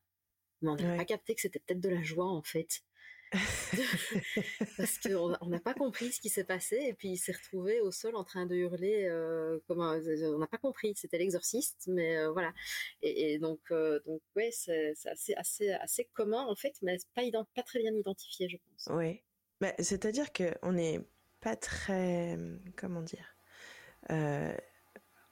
Mais 0.62 0.70
on 0.70 0.76
n'a 0.76 0.98
pas 0.98 1.06
capté 1.06 1.34
que 1.34 1.42
c'était 1.42 1.60
peut-être 1.60 1.82
de 1.82 1.90
la 1.90 2.04
joie, 2.04 2.28
en 2.28 2.44
fait. 2.44 2.84
parce 4.78 5.00
qu'on 5.00 5.48
n'a 5.48 5.60
pas 5.60 5.74
compris 5.74 6.12
ce 6.12 6.20
qui 6.20 6.30
s'est 6.30 6.44
passé 6.44 6.78
et 6.82 6.94
puis 6.94 7.10
il 7.10 7.18
s'est 7.18 7.32
retrouvé 7.32 7.80
au 7.80 7.92
sol 7.92 8.16
en 8.16 8.26
train 8.26 8.46
de 8.46 8.56
hurler 8.56 9.06
euh, 9.06 9.60
comme 9.68 9.80
on 9.80 10.38
n'a 10.38 10.48
pas 10.48 10.58
compris 10.58 10.94
c'était 10.96 11.18
l'exorciste 11.18 11.86
mais 11.88 12.18
euh, 12.18 12.32
voilà. 12.32 12.54
Et, 13.02 13.40
donc 13.40 13.60
euh, 13.72 14.00
donc 14.06 14.22
ouais 14.36 14.50
c'est 14.52 14.94
assez 15.06 15.34
assez 15.36 15.72
assez 15.72 16.10
commun 16.14 16.46
en 16.46 16.56
fait 16.56 16.74
mais 16.82 16.98
pas 17.16 17.22
pas 17.56 17.64
très 17.64 17.80
bien 17.80 17.94
identifié 17.94 18.50
je 18.50 18.58
pense. 18.58 18.90
Oui. 18.96 19.22
Bah, 19.62 19.74
c'est 19.80 20.06
à 20.06 20.12
dire 20.12 20.34
que 20.34 20.54
on 20.62 20.74
n'est 20.74 21.00
pas 21.40 21.56
très 21.56 22.38
comment 22.76 23.02
dire 23.02 23.36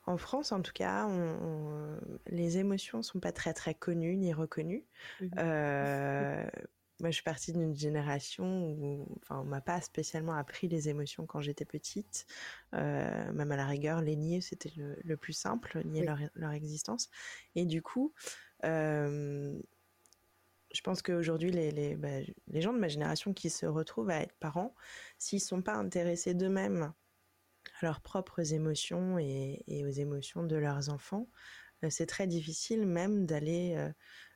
en 0.05 0.17
France, 0.17 0.51
en 0.51 0.61
tout 0.63 0.71
cas, 0.73 1.07
les 2.27 2.57
émotions 2.57 3.03
sont 3.03 3.19
pas 3.19 3.31
très 3.31 3.53
très 3.53 3.75
connues 3.75 4.17
ni 4.17 4.33
reconnues. 4.33 4.83
Mmh 5.21 5.27
moi, 6.99 7.09
je 7.09 7.15
suis 7.15 7.23
partie 7.23 7.53
d'une 7.53 7.75
génération 7.75 8.71
où, 8.71 9.07
enfin, 9.21 9.39
on 9.39 9.45
m'a 9.45 9.61
pas 9.61 9.79
spécialement 9.81 10.33
appris 10.33 10.67
les 10.67 10.89
émotions 10.89 11.25
quand 11.25 11.41
j'étais 11.41 11.65
petite. 11.65 12.25
Euh, 12.73 13.31
même 13.31 13.51
à 13.51 13.55
la 13.55 13.65
rigueur, 13.65 14.01
les 14.01 14.15
nier, 14.15 14.41
c'était 14.41 14.71
le, 14.75 15.17
plus 15.17 15.33
simple, 15.33 15.81
nier 15.85 16.05
leur, 16.35 16.51
existence. 16.51 17.09
Et 17.55 17.65
du 17.65 17.81
coup, 17.81 18.13
euh, 18.65 19.57
je 20.73 20.81
pense 20.81 21.01
qu'aujourd'hui, 21.01 21.51
les, 21.51 21.71
les, 21.71 21.95
bah, 21.95 22.19
les, 22.47 22.61
gens 22.61 22.73
de 22.73 22.79
ma 22.79 22.89
génération 22.89 23.33
qui 23.33 23.49
se 23.49 23.65
retrouvent 23.65 24.09
à 24.09 24.21
être 24.21 24.35
parents, 24.39 24.75
s'ils 25.17 25.41
sont 25.41 25.61
pas 25.61 25.75
intéressés 25.75 26.33
d'eux-mêmes 26.33 26.93
à 27.81 27.85
leurs 27.85 28.01
propres 28.01 28.53
émotions 28.53 29.17
et, 29.19 29.63
et, 29.67 29.85
aux 29.85 29.89
émotions 29.89 30.43
de 30.43 30.57
leurs 30.57 30.89
enfants, 30.89 31.29
euh, 31.83 31.89
c'est 31.89 32.07
très 32.07 32.27
difficile 32.27 32.85
même 32.85 33.25
d'aller 33.25 33.91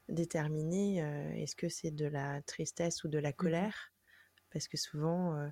déterminer 0.09 1.03
euh, 1.03 1.31
est-ce 1.33 1.55
que 1.55 1.69
c'est 1.69 1.91
de 1.91 2.05
la 2.05 2.41
tristesse 2.41 3.03
ou 3.03 3.07
de 3.07 3.19
la 3.19 3.29
mmh 3.29 3.33
colère, 3.33 3.93
parce 4.51 4.67
que 4.67 4.77
souvent 4.77 5.35
euh, 5.37 5.47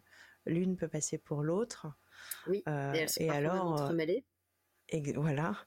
l'une 0.45 0.75
peut 0.75 0.87
passer 0.87 1.17
pour 1.17 1.43
l'autre. 1.43 1.87
Oui, 2.47 2.63
et, 2.67 3.05
et 3.17 3.29
alors 3.29 3.91
et 4.89 5.13
voilà. 5.13 5.57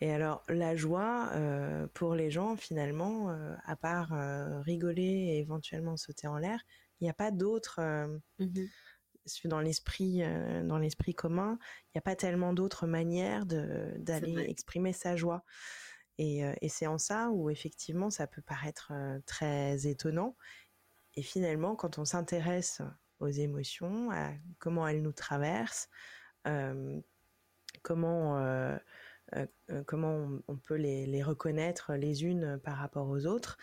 Et 0.00 0.12
alors 0.12 0.42
la 0.48 0.74
joie 0.76 1.30
pour 1.92 2.14
les 2.14 2.30
gens 2.30 2.56
finalement, 2.56 3.28
à 3.64 3.76
part 3.76 4.12
rigoler 4.64 5.02
et 5.02 5.38
éventuellement 5.40 5.98
sauter 5.98 6.26
en 6.26 6.38
l'air, 6.38 6.60
il 7.00 7.04
n'y 7.04 7.10
a 7.10 7.14
pas 7.14 7.30
d'autre. 7.30 7.80
Mmh 8.38 8.66
dans 9.44 9.60
l'esprit 9.60 10.22
dans 10.64 10.78
l'esprit 10.78 11.14
commun, 11.14 11.58
il 11.60 11.90
n'y 11.94 11.98
a 11.98 12.02
pas 12.02 12.16
tellement 12.16 12.52
d'autres 12.52 12.86
manières 12.86 13.46
d'aller 13.46 14.46
exprimer 14.48 14.92
sa 14.92 15.16
joie. 15.16 15.44
Et, 16.22 16.68
c'est 16.68 16.86
en 16.86 16.98
ça 16.98 17.30
où 17.30 17.48
effectivement 17.48 18.10
ça 18.10 18.26
peut 18.26 18.42
paraître 18.42 18.92
très 19.24 19.86
étonnant. 19.86 20.36
Et 21.14 21.22
finalement, 21.22 21.74
quand 21.76 21.98
on 21.98 22.04
s'intéresse 22.04 22.82
aux 23.20 23.28
émotions, 23.28 24.10
à 24.10 24.32
comment 24.58 24.86
elles 24.86 25.00
nous 25.00 25.12
traversent, 25.12 25.88
euh, 26.46 27.00
comment 27.82 28.38
comment 29.86 30.40
on, 30.48 30.56
peut 30.56 30.74
les, 30.74 31.22
reconnaître 31.22 31.94
les 31.94 32.24
unes 32.24 32.60
par 32.64 32.76
rapport 32.76 33.08
aux 33.08 33.24
autres. 33.26 33.56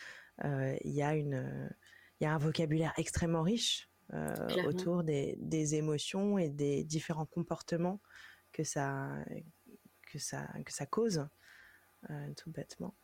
Il 0.44 0.78
y 0.84 1.04
y 2.20 2.26
a 2.26 2.34
un 2.34 2.38
vocabulaire 2.40 2.94
extrêmement 2.98 3.44
riche 3.44 3.88
autour 4.66 5.04
des, 5.04 5.38
des, 5.42 5.76
émotions 5.76 6.40
et 6.40 6.50
des 6.50 6.84
différents 6.84 7.26
comportements 7.28 8.00
que 8.52 8.64
ça, 8.64 9.12
que 10.08 10.18
ça, 10.18 10.48
que 10.66 10.72
ça 10.72 10.88
cause, 10.88 11.28
tout 12.36 12.52
bêtement. 12.52 12.96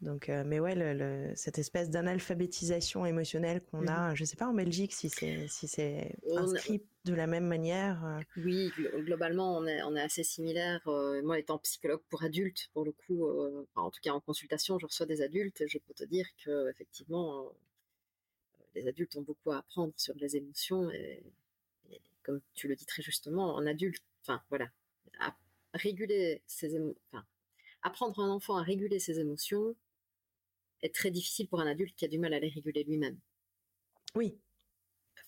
Donc, 0.00 0.28
euh, 0.28 0.44
mais 0.46 0.60
ouais, 0.60 0.76
le, 0.76 1.32
cette 1.34 1.58
espèce 1.58 1.90
d'analphabétisation 1.90 3.04
émotionnelle 3.04 3.62
qu'on 3.64 3.82
mmh 3.82 3.88
a, 3.88 4.14
je 4.14 4.24
sais 4.24 4.36
pas 4.36 4.46
en 4.46 4.54
Belgique 4.54 4.92
si 4.92 5.08
c'est 5.08 5.48
si 5.48 5.66
c'est 5.66 6.14
inscrit 6.36 6.84
de 7.04 7.14
la 7.14 7.26
même 7.26 7.46
manière. 7.46 8.04
Euh. 8.04 8.20
Oui, 8.36 8.70
globalement, 8.98 9.56
on 9.56 9.66
est 9.66 9.82
on 9.82 9.96
est 9.96 10.00
assez 10.00 10.22
similaire. 10.22 10.86
Euh, 10.86 11.20
moi, 11.22 11.40
étant 11.40 11.58
psychologue 11.58 12.02
pour 12.10 12.22
adultes, 12.22 12.70
pour 12.74 12.84
le 12.84 12.92
coup, 12.92 13.28
en 13.74 13.90
tout 13.90 14.00
cas 14.00 14.12
en 14.12 14.20
consultation, 14.20 14.78
je 14.78 14.86
reçois 14.86 15.06
des 15.06 15.20
adultes. 15.20 15.60
Et 15.62 15.68
je 15.68 15.78
peux 15.78 15.94
te 15.94 16.04
dire 16.04 16.26
que 16.44 16.70
effectivement, 16.70 17.50
les 18.76 18.86
adultes 18.86 19.16
ont 19.16 19.22
beaucoup 19.22 19.50
à 19.50 19.58
apprendre 19.58 19.92
sur 19.96 20.14
les 20.14 20.36
émotions 20.36 20.90
et, 20.92 21.24
comme 22.22 22.40
tu 22.54 22.68
le 22.68 22.76
dis 22.76 22.86
très 22.86 23.02
justement, 23.02 23.54
en 23.54 23.66
adulte, 23.66 24.02
enfin 24.22 24.40
voilà, 24.48 24.68
à 25.18 25.34
réguler 25.74 26.40
ses 26.46 26.76
émotions. 26.76 27.00
Enfin, 27.10 27.24
apprendre 27.82 28.20
un 28.20 28.30
enfant 28.30 28.56
à 28.56 28.62
réguler 28.62 28.98
ses 28.98 29.20
émotions, 29.20 29.74
est 30.82 30.94
très 30.94 31.10
difficile 31.10 31.48
pour 31.48 31.60
un 31.60 31.66
adulte 31.66 31.96
qui 31.96 32.04
a 32.04 32.08
du 32.08 32.18
mal 32.18 32.34
à 32.34 32.40
les 32.40 32.48
réguler 32.48 32.84
lui-même. 32.84 33.18
Oui. 34.14 34.38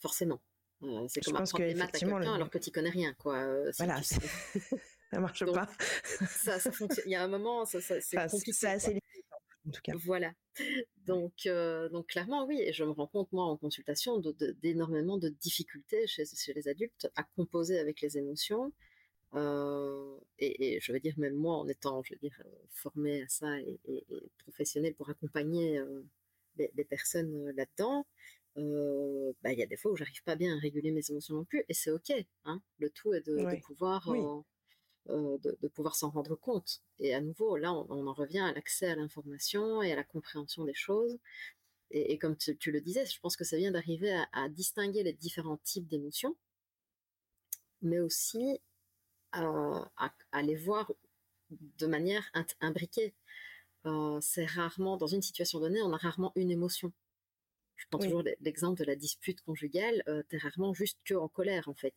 Forcément. 0.01 0.41
Euh, 0.83 1.07
c'est 1.09 1.21
comme 1.21 1.37
apprendre 1.37 1.65
les 1.65 1.75
maths 1.75 1.95
à 1.95 1.99
quelqu'un 1.99 2.35
alors 2.35 2.49
que 2.49 2.59
tu 2.59 2.71
connais 2.71 2.91
rien, 2.91 3.13
quoi. 3.15 3.37
Euh, 3.39 3.71
voilà, 3.77 4.01
ça 5.13 5.21
marche 5.21 5.45
pas. 5.45 5.69
ça, 6.29 6.59
ça 6.59 6.73
fonctionne. 6.73 7.05
Il 7.07 7.13
y 7.13 7.17
a 7.17 7.23
un 7.23 7.29
moment, 7.29 7.65
ça, 7.67 7.81
c'est 7.81 8.17
compliqué. 8.17 8.53
C'est 8.53 8.69
assez 8.69 9.01
en 9.67 9.71
tout 9.71 9.81
cas. 9.83 9.93
Voilà. 10.05 10.33
Donc, 11.07 11.47
euh, 11.47 11.89
donc 11.91 12.07
clairement, 12.07 12.47
oui. 12.47 12.61
Et 12.61 12.73
je 12.73 12.85
me 12.85 12.91
rends 12.91 13.07
compte, 13.07 13.31
moi, 13.33 13.45
en 13.45 13.57
consultation, 13.57 14.23
d'énormément 14.63 15.19
de, 15.19 15.29
de, 15.29 15.35
difficultés 15.35 16.07
chez, 16.07 16.25
chez, 16.25 16.55
les 16.55 16.69
adultes 16.69 17.09
à 17.15 17.25
composer 17.37 17.79
avec 17.79 18.01
les 18.01 18.17
émotions. 18.17 18.73
Et, 19.35 20.79
je 20.81 20.93
veux 20.93 21.01
dire, 21.01 21.15
même 21.19 21.35
moi, 21.35 21.57
en 21.57 21.69
étant, 21.69 22.03
je 22.03 22.15
veux 22.15 22.19
dire, 22.21 22.43
formée 22.71 23.23
à 23.23 23.29
ça 23.29 23.61
et, 23.61 23.79
et, 23.87 24.05
professionnelle 24.39 24.95
pour 24.95 25.11
accompagner 25.11 25.81
les, 26.57 26.85
personnes 26.85 27.51
là-dedans, 27.51 28.07
bah, 28.57 29.53
il 29.53 29.59
y 29.59 29.63
a 29.63 29.67
des 29.67 29.77
fois 29.77 29.93
où 29.93 29.97
j'arrive 29.97 30.23
pas 30.25 30.37
bien 30.37 30.57
à 30.57 30.59
réguler 30.59 30.91
mes 30.91 31.09
émotions 31.11 31.35
non 31.35 31.45
plus, 31.45 31.65
et 31.69 31.75
c'est 31.75 31.91
ok. 31.91 32.13
Hein. 32.45 32.63
Le 32.79 32.91
tout 32.91 33.13
est 33.15 33.27
de, 33.27 33.61
pouvoir, 33.61 34.13
de, 35.07 35.69
pouvoir 35.69 35.95
s'en 35.95 36.11
rendre 36.11 36.37
compte. 36.37 36.83
Et 36.99 37.15
à 37.15 37.21
nouveau, 37.21 37.57
là, 37.57 37.73
on, 37.73 38.07
en 38.07 38.13
revient 38.13 38.41
à 38.41 38.53
l'accès 38.53 38.87
à 38.87 38.97
l'information 38.97 39.83
et 39.83 39.93
à 39.93 39.97
la 39.97 40.05
compréhension 40.05 40.65
des 40.65 40.75
choses. 40.75 41.19
Et, 41.93 42.19
comme 42.19 42.37
tu, 42.37 42.71
le 42.71 42.81
disais, 42.81 43.05
je 43.07 43.19
pense 43.21 43.37
que 43.37 43.45
ça 43.45 43.57
vient 43.57 43.73
d'arriver 43.73 44.13
à, 44.13 44.29
à 44.33 44.49
distinguer 44.49 45.03
les 45.03 45.13
différents 45.13 45.59
types 45.59 45.89
d'émotions, 45.89 46.37
mais 47.83 47.99
aussi 47.99 48.61
à, 49.33 50.43
les 50.43 50.57
voir 50.57 50.91
de 51.51 51.87
manière 51.87 52.31
imbriquée. 52.61 53.15
Euh, 53.87 54.19
c'est 54.21 54.45
rarement, 54.45 54.97
dans 54.97 55.07
une 55.07 55.23
situation 55.23 55.61
donnée, 55.61 55.83
on 55.83 55.93
a 55.93 55.97
rarement 55.97 56.33
une 56.37 56.51
émotion. 56.51 56.93
Je 57.77 57.87
prends 57.91 57.99
toujours 57.99 58.23
l'exemple 58.41 58.79
de 58.79 58.85
la 58.85 58.95
dispute 58.95 59.41
conjugale, 59.41 60.03
euh, 60.07 60.23
tu 60.29 60.37
es 60.37 60.39
rarement 60.39 60.75
juste 60.75 60.99
que 61.05 61.15
en 61.15 61.29
colère 61.29 61.69
en 61.69 61.75
fait. 61.75 61.95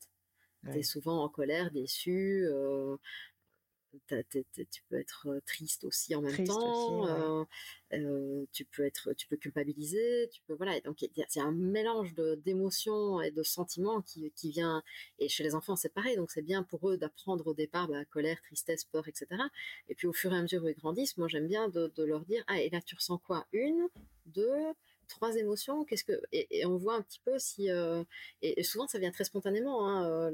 Tu 0.72 0.80
es 0.80 0.84
souvent 0.84 1.26
en 1.26 1.28
colère, 1.28 1.72
déçu, 1.72 2.46
euh, 2.46 2.96
tu 4.08 4.84
peux 4.90 5.00
être 5.00 5.28
triste 5.46 5.84
aussi 5.84 6.16
en 6.16 6.22
même 6.22 6.46
temps. 6.46 7.08
Euh, 7.08 7.44
euh, 7.94 8.46
tu 8.52 8.66
peux 8.66 8.86
être, 8.86 9.14
tu 9.14 9.28
peux 9.28 9.38
culpabiliser. 9.38 10.30
Tu 10.32 10.42
peux 10.48 10.54
voilà. 10.54 10.80
Donc 10.82 11.02
il 11.02 11.12
y, 11.16 11.40
a 11.40 11.44
un 11.44 11.52
mélange 11.52 12.14
d'émotions 12.44 13.22
et 13.22 13.32
de 13.32 13.44
sentiments 13.44 14.02
qui, 14.02 14.32
qui, 14.36 14.52
vient. 14.52 14.84
Et 15.20 15.30
chez 15.30 15.44
les 15.44 15.56
enfants 15.56 15.76
c'est 15.76 15.94
pareil. 15.94 16.16
Donc 16.16 16.32
c'est 16.32 16.42
bien 16.42 16.64
pour 16.64 16.90
eux 16.90 16.98
d'apprendre 16.98 17.48
au 17.48 17.54
départ 17.54 17.88
bah, 17.88 18.06
colère, 18.06 18.42
tristesse, 18.42 18.84
peur, 18.86 19.08
etc. 19.08 19.28
Et 19.90 19.96
puis 19.96 20.08
au 20.08 20.14
fur 20.14 20.34
et 20.34 20.38
à 20.38 20.42
mesure 20.42 20.64
où 20.64 20.68
ils 20.68 20.76
grandissent, 20.76 21.18
moi 21.18 21.28
j'aime 21.28 21.48
bien 21.48 21.70
de, 21.70 21.92
de, 21.96 22.04
leur 22.04 22.26
dire 22.26 22.44
ah 22.48 22.62
et 22.62 22.70
là 22.70 22.82
tu 22.82 22.96
ressens 22.96 23.20
quoi? 23.20 23.46
Une, 23.54 23.88
deux, 24.26 24.74
trois 25.08 25.36
émotions. 25.36 25.86
Qu'est-ce 25.86 26.04
que 26.04 26.22
et, 26.32 26.66
on 26.66 26.78
voit 26.78 26.96
un 26.96 27.02
petit 27.02 27.22
peu 27.24 27.40
si 27.40 27.70
et, 28.42 28.64
souvent 28.64 28.88
ça 28.88 29.00
vient 29.00 29.12
très 29.12 29.24
spontanément. 29.24 29.88
Hein, 29.88 30.32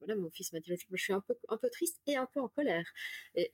voilà, 0.00 0.16
mon 0.16 0.30
fils 0.30 0.52
m'a 0.52 0.60
dit, 0.60 0.70
je 0.92 1.02
suis 1.02 1.12
un 1.12 1.20
peu, 1.20 1.36
un 1.48 1.56
peu 1.56 1.70
triste 1.70 2.00
et 2.06 2.16
un 2.16 2.26
peu 2.26 2.40
en 2.40 2.48
colère. 2.48 2.86
Et, 3.34 3.50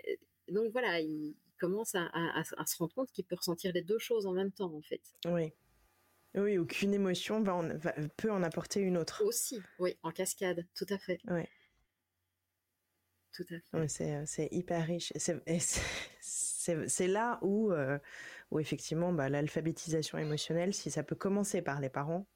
donc 0.49 0.73
voilà, 0.73 1.01
il 1.01 1.35
commence 1.59 1.95
à, 1.95 2.45
se 2.45 2.77
rendre 2.77 2.95
compte 2.95 3.11
qu'il 3.13 3.25
peut 3.25 3.37
ressentir 3.37 3.73
les 3.73 3.83
deux 3.83 3.99
choses 3.99 4.27
en 4.27 4.33
même 4.33 4.53
temps, 4.53 4.75
en 4.75 4.83
fait. 4.83 5.03
Oui. 5.27 5.53
Oui, 6.37 6.59
aucune 6.59 6.93
émotion 6.93 7.43
va 7.43 7.63
peut 8.17 8.33
en 8.33 8.43
apporter 8.43 8.81
une 8.81 8.97
autre. 8.97 9.23
Aussi, 9.25 9.63
oui, 9.79 9.97
en 10.03 10.11
cascade, 10.11 10.67
tout 10.75 10.87
à 10.91 10.99
fait. 10.99 11.21
Oui. 11.29 11.43
Tout 13.33 13.45
à 13.51 13.89
fait. 13.89 14.13
Euh, 14.15 14.23
c'est 14.27 14.49
hyper 14.53 14.85
riche. 14.87 15.13
C'est 16.21 17.09
là 17.09 17.39
où, 17.43 17.73
euh, 17.73 17.99
où 18.55 18.61
effectivement, 18.61 19.13
bah, 19.13 19.29
l'alphabétisation 19.29 20.17
émotionnelle, 20.17 20.73
si 20.73 20.91
ça 20.91 21.03
peut 21.03 21.17
commencer 21.17 21.61
par 21.61 21.81
les 21.81 21.91
parents, 21.91 22.27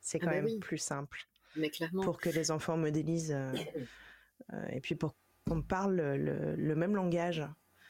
c'est 0.00 0.18
ah 0.22 0.24
quand 0.24 0.30
bah 0.30 0.40
même 0.40 0.60
plus 0.60 0.78
simple 0.78 1.26
mais 1.56 1.70
clairement. 1.70 2.02
Pour 2.02 2.18
que 2.18 2.30
les 2.30 2.50
enfants 2.50 2.76
modélisent 2.76 3.32
euh, 3.32 3.52
euh, 4.52 4.66
et 4.70 4.80
puis 4.80 4.94
pour 4.94 5.14
qu'on 5.46 5.62
parle 5.62 5.96
le, 5.96 6.74
même 6.74 6.94
langage. 6.94 7.42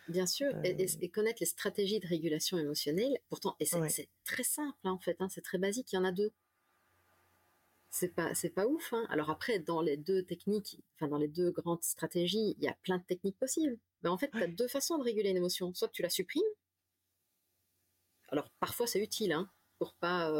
Bien 0.08 0.26
sûr, 0.26 0.48
et, 0.64 0.76
euh, 0.78 1.08
connaître 1.08 1.38
les 1.40 1.46
stratégies 1.46 2.00
de 2.00 2.06
régulation 2.06 2.58
émotionnelle. 2.58 3.16
Pourtant, 3.28 3.56
et 3.60 3.64
c'est 3.64 4.08
très 4.24 4.42
simple 4.42 4.76
hein, 4.84 4.92
en 4.92 4.98
fait, 4.98 5.16
hein, 5.20 5.28
c'est 5.30 5.40
très 5.40 5.58
basique. 5.58 5.92
Il 5.92 5.96
y 5.96 5.98
en 5.98 6.04
a 6.04 6.12
deux. 6.12 6.32
C'est 7.90 8.08
pas, 8.08 8.34
c'est 8.34 8.50
pas 8.50 8.66
ouf. 8.66 8.92
Hein. 8.92 9.06
Alors 9.08 9.30
après, 9.30 9.60
dans 9.60 9.80
les 9.80 9.96
deux 9.96 10.24
techniques, 10.24 10.80
enfin 10.96 11.08
dans 11.08 11.16
les 11.16 11.28
deux 11.28 11.52
grandes 11.52 11.84
stratégies, 11.84 12.56
il 12.58 12.64
y 12.64 12.68
a 12.68 12.76
plein 12.82 12.98
de 12.98 13.04
techniques 13.04 13.38
possibles. 13.38 13.78
Mais 14.02 14.10
en 14.10 14.18
fait, 14.18 14.30
tu 14.30 14.42
as 14.42 14.48
deux 14.48 14.68
façons 14.68 14.98
de 14.98 15.04
réguler 15.04 15.30
une 15.30 15.36
émotion. 15.36 15.72
Soit 15.74 15.88
tu 15.88 16.02
la 16.02 16.10
supprimes. 16.10 16.42
Alors 18.28 18.50
parfois 18.60 18.86
c'est 18.86 19.02
utile, 19.02 19.32
hein, 19.32 19.48
pour 19.78 19.94
pas 19.94 20.30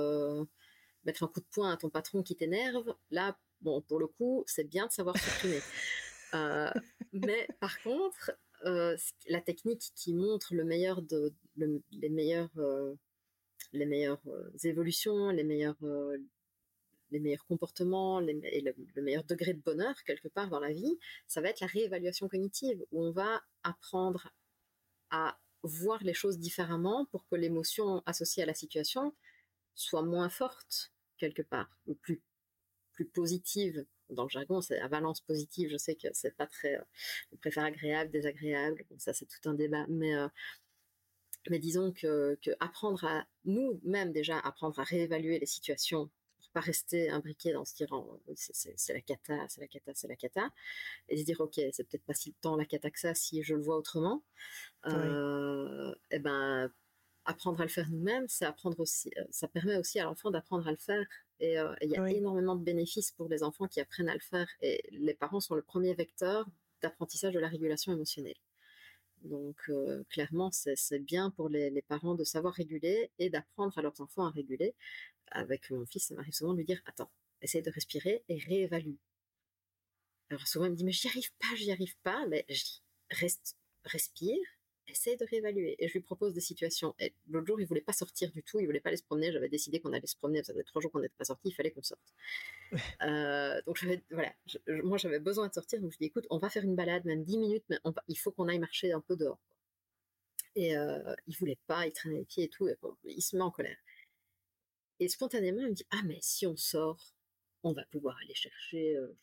mettre 1.05 1.23
un 1.23 1.29
coup 1.29 1.41
de 1.41 1.47
poing 1.51 1.73
à 1.73 1.77
ton 1.77 1.91
patron 1.91 2.23
qui 2.23 2.37
t'énerve, 2.37 2.95
là, 3.11 3.37
bon, 3.61 3.81
pour 3.83 3.99
le 3.99 4.07
coup, 4.07 4.45
c'est 4.47 4.65
bien 4.65 4.87
de 4.87 4.93
savoir 4.93 5.17
supprimer. 5.17 5.61
Euh, 6.33 6.69
mais 7.13 7.47
par 7.61 7.81
contre, 7.83 8.33
euh, 8.65 8.97
la 9.29 9.41
technique 9.41 9.93
qui 9.95 10.13
montre 10.13 10.53
le 10.53 10.65
meilleur 10.65 11.01
de, 11.01 11.33
les 11.57 12.09
meilleures, 12.09 12.51
euh, 12.59 12.97
les 13.73 13.87
meilleures 13.87 14.21
évolutions, 14.65 15.29
les 15.29 15.45
meilleurs, 15.45 15.79
les 17.13 17.21
meilleurs 17.21 17.47
comportements 17.47 18.21
et 18.21 18.61
le, 18.63 19.03
meilleur 19.03 19.23
degré 19.23 19.55
de 19.55 19.61
bonheur 19.61 19.95
quelque 20.03 20.27
part 20.27 20.49
dans 20.49 20.59
la 20.59 20.73
vie, 20.73 20.99
ça 21.29 21.41
va 21.41 21.51
être 21.51 21.61
la 21.61 21.69
réévaluation 21.69 22.29
cognitive, 22.29 22.85
où 22.91 23.05
on 23.05 23.13
va 23.13 23.41
apprendre 23.63 24.33
à 25.11 25.39
voir 25.65 26.03
les 26.05 26.15
choses 26.15 26.39
différemment 26.39 27.07
pour 27.07 27.27
que 27.27 27.35
l'émotion 27.35 28.03
associée 28.07 28.43
à 28.43 28.47
la 28.47 28.55
situation 28.55 29.15
soit 29.75 30.03
moins 30.03 30.29
forte 30.29 30.93
quelque 31.19 31.43
part, 31.43 31.71
ou 31.87 31.95
plus, 31.95 32.23
plus 32.93 33.07
positive. 33.07 33.85
Dans 34.11 34.25
le 34.25 34.29
jargon, 34.29 34.61
c'est 34.61 34.87
valence 34.89 35.21
positive. 35.23 35.71
Je 35.71 35.79
sais 35.79 35.95
que 35.97 36.09
c'est 36.13 36.37
pas 36.37 36.47
très. 36.47 36.77
Euh, 36.77 36.83
on 37.33 37.37
préfère 37.37 37.65
agréable, 37.65 38.11
désagréable. 38.11 38.85
ça, 38.99 39.13
c'est 39.13 39.27
tout 39.27 39.49
un 39.49 39.55
débat. 39.55 39.87
Mais, 39.89 40.15
euh, 40.15 40.29
mais 41.51 41.59
disons 41.59 41.93
que, 41.93 42.39
que 42.43 42.51
apprendre 42.61 43.05
à 43.05 43.27
nous-mêmes 43.45 44.13
déjà 44.13 44.39
apprendre 44.39 44.79
à 44.79 44.85
réévaluer 44.85 45.39
les 45.39 45.47
situations 45.47 46.11
pas 46.55 46.61
rester 46.61 47.11
imbriqué 47.11 47.53
dans 47.53 47.65
ce 47.65 47.75
tirant 47.75 48.19
c'est 48.37 48.95
la 48.95 49.01
cata, 49.01 49.35
c'est 49.49 49.61
la 49.61 49.67
cata, 49.67 49.93
c'est 49.95 50.09
la 50.09 50.17
cata, 50.17 50.49
et 51.09 51.19
se 51.19 51.25
dire 51.25 51.41
ok, 51.41 51.61
c'est 51.73 51.85
peut-être 51.85 52.05
pas 52.05 52.15
si 52.15 52.33
tant 52.41 52.57
la 52.57 52.65
cata 52.65 52.91
que 52.91 53.01
ça 53.01 53.15
si 53.15 53.43
je 53.43 53.55
le 53.55 53.63
vois 53.63 53.77
autrement. 53.77 54.23
Euh, 54.87 55.93
et 56.11 56.17
eh 56.17 56.19
ben 56.21 56.71
apprendre 57.27 57.61
à 57.61 57.65
le 57.65 57.71
faire 57.71 57.89
nous-mêmes, 57.91 58.27
c'est 58.29 58.45
apprendre 58.45 58.79
aussi, 58.81 59.11
euh, 59.19 59.25
ça 59.31 59.49
permet 59.49 59.77
aussi 59.77 59.99
à 59.99 60.05
l'enfant 60.05 60.31
d'apprendre 60.31 60.67
à 60.69 60.71
le 60.71 60.77
faire. 60.77 61.07
Et 61.41 61.59
euh, 61.59 61.75
il 61.83 61.91
y 61.91 61.97
a 61.97 62.09
énormément 62.11 62.55
de 62.55 62.63
bénéfices 62.63 63.11
pour 63.11 63.29
les 63.29 63.43
enfants 63.43 63.67
qui 63.67 63.81
apprennent 63.81 64.09
à 64.09 64.15
le 64.15 64.21
faire. 64.21 64.47
Et 64.61 64.83
les 64.93 65.15
parents 65.15 65.41
sont 65.41 65.55
le 65.55 65.63
premier 65.63 65.95
vecteur 65.95 66.47
d'apprentissage 66.83 67.35
de 67.35 67.41
la 67.41 67.49
régulation 67.49 67.93
émotionnelle. 67.93 68.37
Donc 69.25 69.71
clairement, 70.11 70.51
c'est 70.53 70.99
bien 70.99 71.31
pour 71.31 71.49
les, 71.49 71.83
parents 71.83 72.15
de 72.15 72.25
savoir 72.25 72.55
réguler 72.55 73.11
et 73.19 73.31
d'apprendre 73.31 73.77
à 73.79 73.83
leurs 73.83 74.01
enfants 74.01 74.27
à 74.27 74.31
réguler. 74.31 74.75
Avec 75.29 75.71
mon 75.71 75.87
fils, 75.87 76.09
ça 76.09 76.15
m'arrive 76.15 76.35
souvent 76.35 76.53
de 76.53 76.59
lui 76.59 76.67
dire, 76.67 76.81
attends, 76.87 77.11
essaye 77.41 77.63
de 77.63 77.71
respirer 77.71 78.23
et 78.29 78.39
réévalue. 78.39 78.97
Alors 80.31 80.47
souvent, 80.47 80.67
il 80.67 80.73
me 80.73 80.77
dit, 80.77 80.85
mais 80.85 80.93
j'y 80.93 81.09
arrive 81.09 81.33
pas, 81.39 81.55
j'y 81.57 81.73
arrive 81.73 81.97
pas. 82.03 82.27
Mais 82.29 82.45
je 82.49 82.65
reste, 83.11 83.57
respire, 83.85 84.39
essaye 84.89 85.17
de 85.17 85.25
réévaluer. 85.25 85.77
Et 85.79 85.89
je 85.89 85.95
lui 85.95 86.01
propose 86.01 86.33
des 86.35 86.41
situations. 86.41 86.95
L'autre 87.29 87.47
jour, 87.47 87.61
il 87.61 87.67
voulait 87.67 87.81
pas 87.81 87.93
sortir 87.93 88.31
du 88.31 88.43
tout, 88.43 88.61
il 88.61 88.67
voulait 88.67 88.81
pas 88.81 88.91
aller 88.91 88.97
se 88.97 89.05
promener. 89.05 89.33
J'avais 89.33 89.49
décidé 89.49 89.81
qu'on 89.81 89.93
allait 89.93 90.07
se 90.07 90.17
promener. 90.17 90.43
Ça 90.43 90.53
faisait 90.53 90.65
trois 90.65 90.83
jours 90.83 90.93
qu'on 90.93 91.01
n'était 91.01 91.15
pas 91.17 91.25
sorti, 91.25 91.49
il 91.49 91.55
fallait 91.55 91.71
qu'on 91.71 91.83
sorte. 91.83 92.15
euh, 93.03 93.61
donc, 93.67 93.85
voilà, 94.11 94.33
moi, 94.83 94.99
j'avais 94.99 95.19
besoin 95.21 95.49
de 95.49 95.55
sortir. 95.55 95.81
Donc, 95.81 95.93
je 95.93 95.99
lui 95.99 96.05
dis, 96.05 96.09
écoute, 96.09 96.27
on 96.31 96.39
va 96.39 96.51
faire 96.51 96.65
une 96.65 96.77
balade, 96.77 97.05
même 97.05 97.25
10 97.25 97.39
minutes, 97.39 97.65
mais 97.69 97.79
il 98.09 98.17
faut 98.17 98.33
qu'on 98.33 98.49
aille 98.49 98.59
marcher 98.59 98.93
un 98.93 99.01
peu 99.01 99.17
dehors. 99.17 99.41
Et 100.57 100.77
euh, 100.77 101.15
il 101.27 101.37
voulait 101.37 101.59
pas, 101.67 101.87
il 101.87 101.93
traînait 101.93 102.19
les 102.19 102.25
pieds 102.25 102.45
et 102.45 102.49
tout. 102.49 102.69
il 103.05 103.23
se 103.23 103.37
met 103.37 103.43
en 103.43 103.51
colère. 103.51 103.77
Et 105.01 105.09
spontanément, 105.09 105.61
il 105.63 105.71
me 105.71 105.75
dit, 105.75 105.87
ah, 105.91 106.03
mais 106.05 106.19
si 106.21 106.47
on 106.47 106.57
sort, 106.57 107.15
on 107.65 107.73
va 107.73 107.85
pouvoir 107.87 108.17
aller 108.23 108.35
chercher 108.35 108.97
euh, 108.97 109.17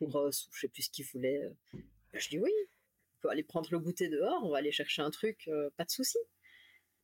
ou 0.00 0.10
je 0.30 0.60
sais 0.60 0.68
plus 0.68 0.82
ce 0.82 0.90
qu'il 0.90 1.04
voulait. 1.06 1.44
Euh. 1.44 1.78
Je 2.12 2.28
dis 2.28 2.38
oui, 2.38 2.52
peut 3.20 3.28
aller 3.30 3.42
prendre 3.42 3.68
le 3.70 3.78
goûter 3.78 4.08
dehors, 4.08 4.40
on 4.44 4.50
va 4.50 4.58
aller 4.58 4.72
chercher 4.72 5.02
un 5.02 5.10
truc, 5.10 5.48
euh, 5.48 5.70
pas 5.76 5.84
de 5.84 5.90
souci. 5.90 6.18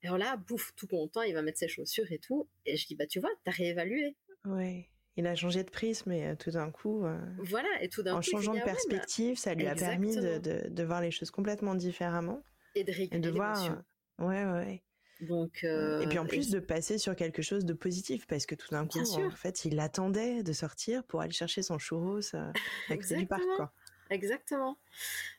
Et 0.03 0.07
alors 0.07 0.19
là, 0.19 0.37
bouffe, 0.37 0.75
tout 0.77 0.87
content, 0.87 1.23
il 1.23 1.35
va 1.35 1.43
mettre 1.43 1.59
ses 1.59 1.69
chaussures 1.69 2.11
et 2.13 2.19
tout. 2.19 2.49
Et 2.67 2.77
je 2.77 2.87
dis, 2.87 2.95
bah 2.95 3.07
tu 3.07 3.21
vois, 3.21 3.31
t'as 3.45 3.53
réévalué. 3.53 4.17
Ouais. 4.45 4.91
Il 5.17 5.27
a 5.27 5.35
changé 5.37 5.63
de 5.63 5.71
prisme, 5.71 6.11
mais 6.11 6.27
euh, 6.27 6.35
tout 6.35 6.51
d'un 6.51 6.71
coup. 6.71 7.05
voilà, 7.39 7.69
et 7.81 7.89
tout 7.89 8.03
d'un 8.03 8.13
coup. 8.13 8.19
En 8.19 8.23
changeant 8.23 8.55
de 8.55 8.59
ah 8.61 8.65
perspective, 8.65 9.39
ça 9.39 9.55
lui 9.55 9.67
a 9.67 9.75
permis 9.75 10.17
de, 10.17 10.39
de, 10.39 10.69
de, 10.69 10.83
voir 10.83 11.01
les 11.01 11.13
choses 11.13 11.31
complètement 11.31 11.75
différemment. 11.75 12.43
Et 12.75 12.83
de 12.83 12.91
réguler 12.91 13.17
et 13.17 13.21
de 13.21 13.31
voir. 13.31 13.83
Ouais, 14.19 14.45
ouais. 14.45 14.83
Donc, 15.21 15.63
et 15.63 16.07
puis 16.09 16.19
en 16.19 16.27
plus 16.27 16.51
de 16.51 16.59
passer 16.59 16.99
sur 16.99 17.15
quelque 17.15 17.41
chose 17.41 17.65
de 17.65 17.73
positif, 17.73 18.27
parce 18.27 18.47
que 18.47 18.57
tout 18.57 18.69
d'un 18.71 18.87
coup, 18.87 18.99
en 18.99 19.31
fait, 19.31 19.65
il 19.65 19.79
attendait 19.79 20.43
de 20.43 20.53
sortir 20.53 21.05
pour 21.05 21.21
aller 21.21 21.33
chercher 21.33 21.63
son 21.63 21.79
churros 21.79 22.21
avec 22.91 23.07
du 23.07 23.27
parc, 23.27 23.45
quoi. 23.57 23.73
Exactement. 24.15 24.79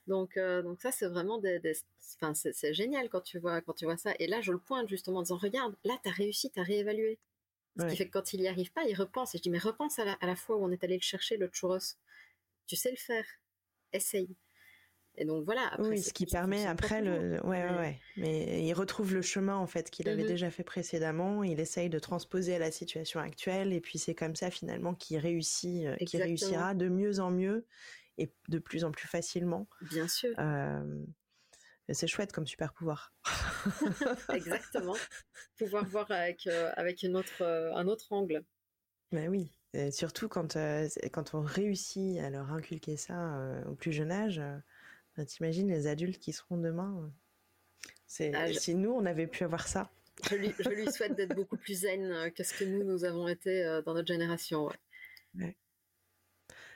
Donc, 0.08 0.38
euh, 0.38 0.62
donc 0.62 0.82
ça, 0.82 0.92
c'est 0.92 1.08
vraiment 1.08 1.38
des, 1.38 1.60
enfin, 2.22 2.34
c'est 2.34 2.74
génial 2.74 3.10
quand 3.10 3.22
tu 3.22 3.40
vois, 3.40 3.62
quand 3.62 3.74
tu 3.74 3.86
vois 3.86 3.98
ça. 3.98 4.14
Et 4.20 4.28
là, 4.28 4.42
je 4.42 4.52
le 4.52 4.60
pointe 4.60 4.90
justement 4.90 5.20
en 5.20 5.24
disant, 5.24 5.38
regarde, 5.38 5.76
là, 5.84 5.98
tu 6.04 6.10
as 6.10 6.12
réussi, 6.12 6.52
tu 6.52 6.60
as 6.60 6.64
réévalué. 6.64 7.18
Ce 7.78 7.86
qui 7.88 7.98
fait 7.98 8.06
que 8.06 8.12
quand 8.12 8.32
il 8.32 8.40
n'y 8.40 8.48
arrive 8.48 8.72
pas, 8.72 8.86
il 8.86 8.96
repense. 8.96 9.36
Et 9.36 9.38
je 9.38 9.44
dis, 9.44 9.50
mais 9.50 9.58
repense 9.58 10.00
à 10.00 10.06
la, 10.06 10.14
à 10.22 10.28
la 10.28 10.36
fois 10.38 10.56
où 10.56 10.64
on 10.64 10.72
est 10.72 10.84
allé 10.84 10.96
le 10.96 11.02
chercher, 11.02 11.36
le 11.36 11.50
churros. 11.52 11.98
Tu 12.68 12.76
sais 12.78 12.90
le 12.90 12.98
faire. 12.98 13.26
Essaye. 13.92 14.36
Et 15.18 15.26
donc 15.26 15.46
voilà. 15.46 15.68
Après, 15.72 15.90
oui, 15.90 16.02
ce 16.02 16.14
qui 16.14 16.26
permet 16.26 16.66
après 16.66 17.02
le, 17.02 17.40
ouais, 17.46 17.64
ouais, 17.64 17.78
ouais, 17.78 18.00
Mais 18.18 18.66
il 18.66 18.74
retrouve 18.74 19.14
le 19.14 19.22
chemin 19.22 19.56
en 19.56 19.68
fait 19.68 19.90
qu'il 19.90 20.10
avait 20.10 20.24
mmh 20.24 20.28
déjà 20.28 20.52
fait 20.52 20.64
précédemment. 20.64 21.44
Il 21.44 21.60
essaye 21.60 21.90
de 21.90 22.00
transposer 22.00 22.56
à 22.56 22.60
la 22.60 22.72
situation 22.72 23.20
actuelle, 23.20 23.72
et 23.72 23.80
puis 23.80 23.98
c'est 23.98 24.16
comme 24.16 24.36
ça 24.36 24.52
finalement 24.52 24.94
qu'il 24.94 25.18
réussit, 25.18 25.86
euh, 25.86 25.96
qu'il 26.06 26.22
réussira 26.22 26.74
de 26.74 26.90
mieux 26.90 27.20
en 27.20 27.32
mieux 27.32 27.66
et 28.18 28.32
de 28.50 28.60
plus 28.60 28.84
en 28.84 28.92
plus 28.92 29.08
facilement. 29.08 29.68
Bien 29.82 30.08
sûr. 30.08 30.34
Euh, 30.40 31.04
c'est 31.90 32.08
chouette 32.08 32.32
comme 32.32 32.48
super 32.48 32.74
pouvoir. 32.74 33.14
Exactement. 34.34 34.96
Pouvoir 35.58 35.86
voir 35.86 36.10
avec, 36.12 36.48
euh, 36.48 36.72
avec 36.76 37.04
une 37.04 37.16
autre, 37.16 37.44
un 37.44 37.88
autre 37.88 38.12
angle. 38.12 38.44
Ben 39.12 39.30
oui. 39.30 39.52
surtout 39.92 40.28
quand, 40.28 40.58
quand 41.14 41.36
on 41.36 41.42
réussit 41.42 42.20
à 42.20 42.30
leur 42.30 42.52
inculquer 42.52 42.98
ça 42.98 43.64
au 43.68 43.76
plus 43.76 43.92
jeune 43.92 44.12
âge, 44.12 44.42
t'imagines 45.28 45.70
les 45.70 45.88
adultes 45.88 46.20
qui 46.20 46.34
seront 46.34 46.58
demain 46.58 47.12
c'est, 48.08 48.34
ah, 48.34 48.52
Si 48.54 48.76
nous, 48.76 48.92
on 48.92 49.06
avait 49.06 49.28
pu 49.28 49.44
avoir 49.44 49.68
ça. 49.68 49.90
Je 50.30 50.36
lui, 50.36 50.54
je 50.58 50.70
lui 50.70 50.92
souhaite 50.92 51.16
d'être 51.16 51.36
beaucoup 51.36 51.58
plus 51.58 51.82
zen 51.82 52.12
euh, 52.12 52.30
que 52.30 52.44
ce 52.44 52.54
que 52.54 52.64
nous, 52.64 52.84
nous 52.84 53.04
avons 53.04 53.28
été 53.28 53.66
euh, 53.66 53.82
dans 53.82 53.94
notre 53.94 54.08
génération. 54.08 54.70
Ouais. 55.38 55.58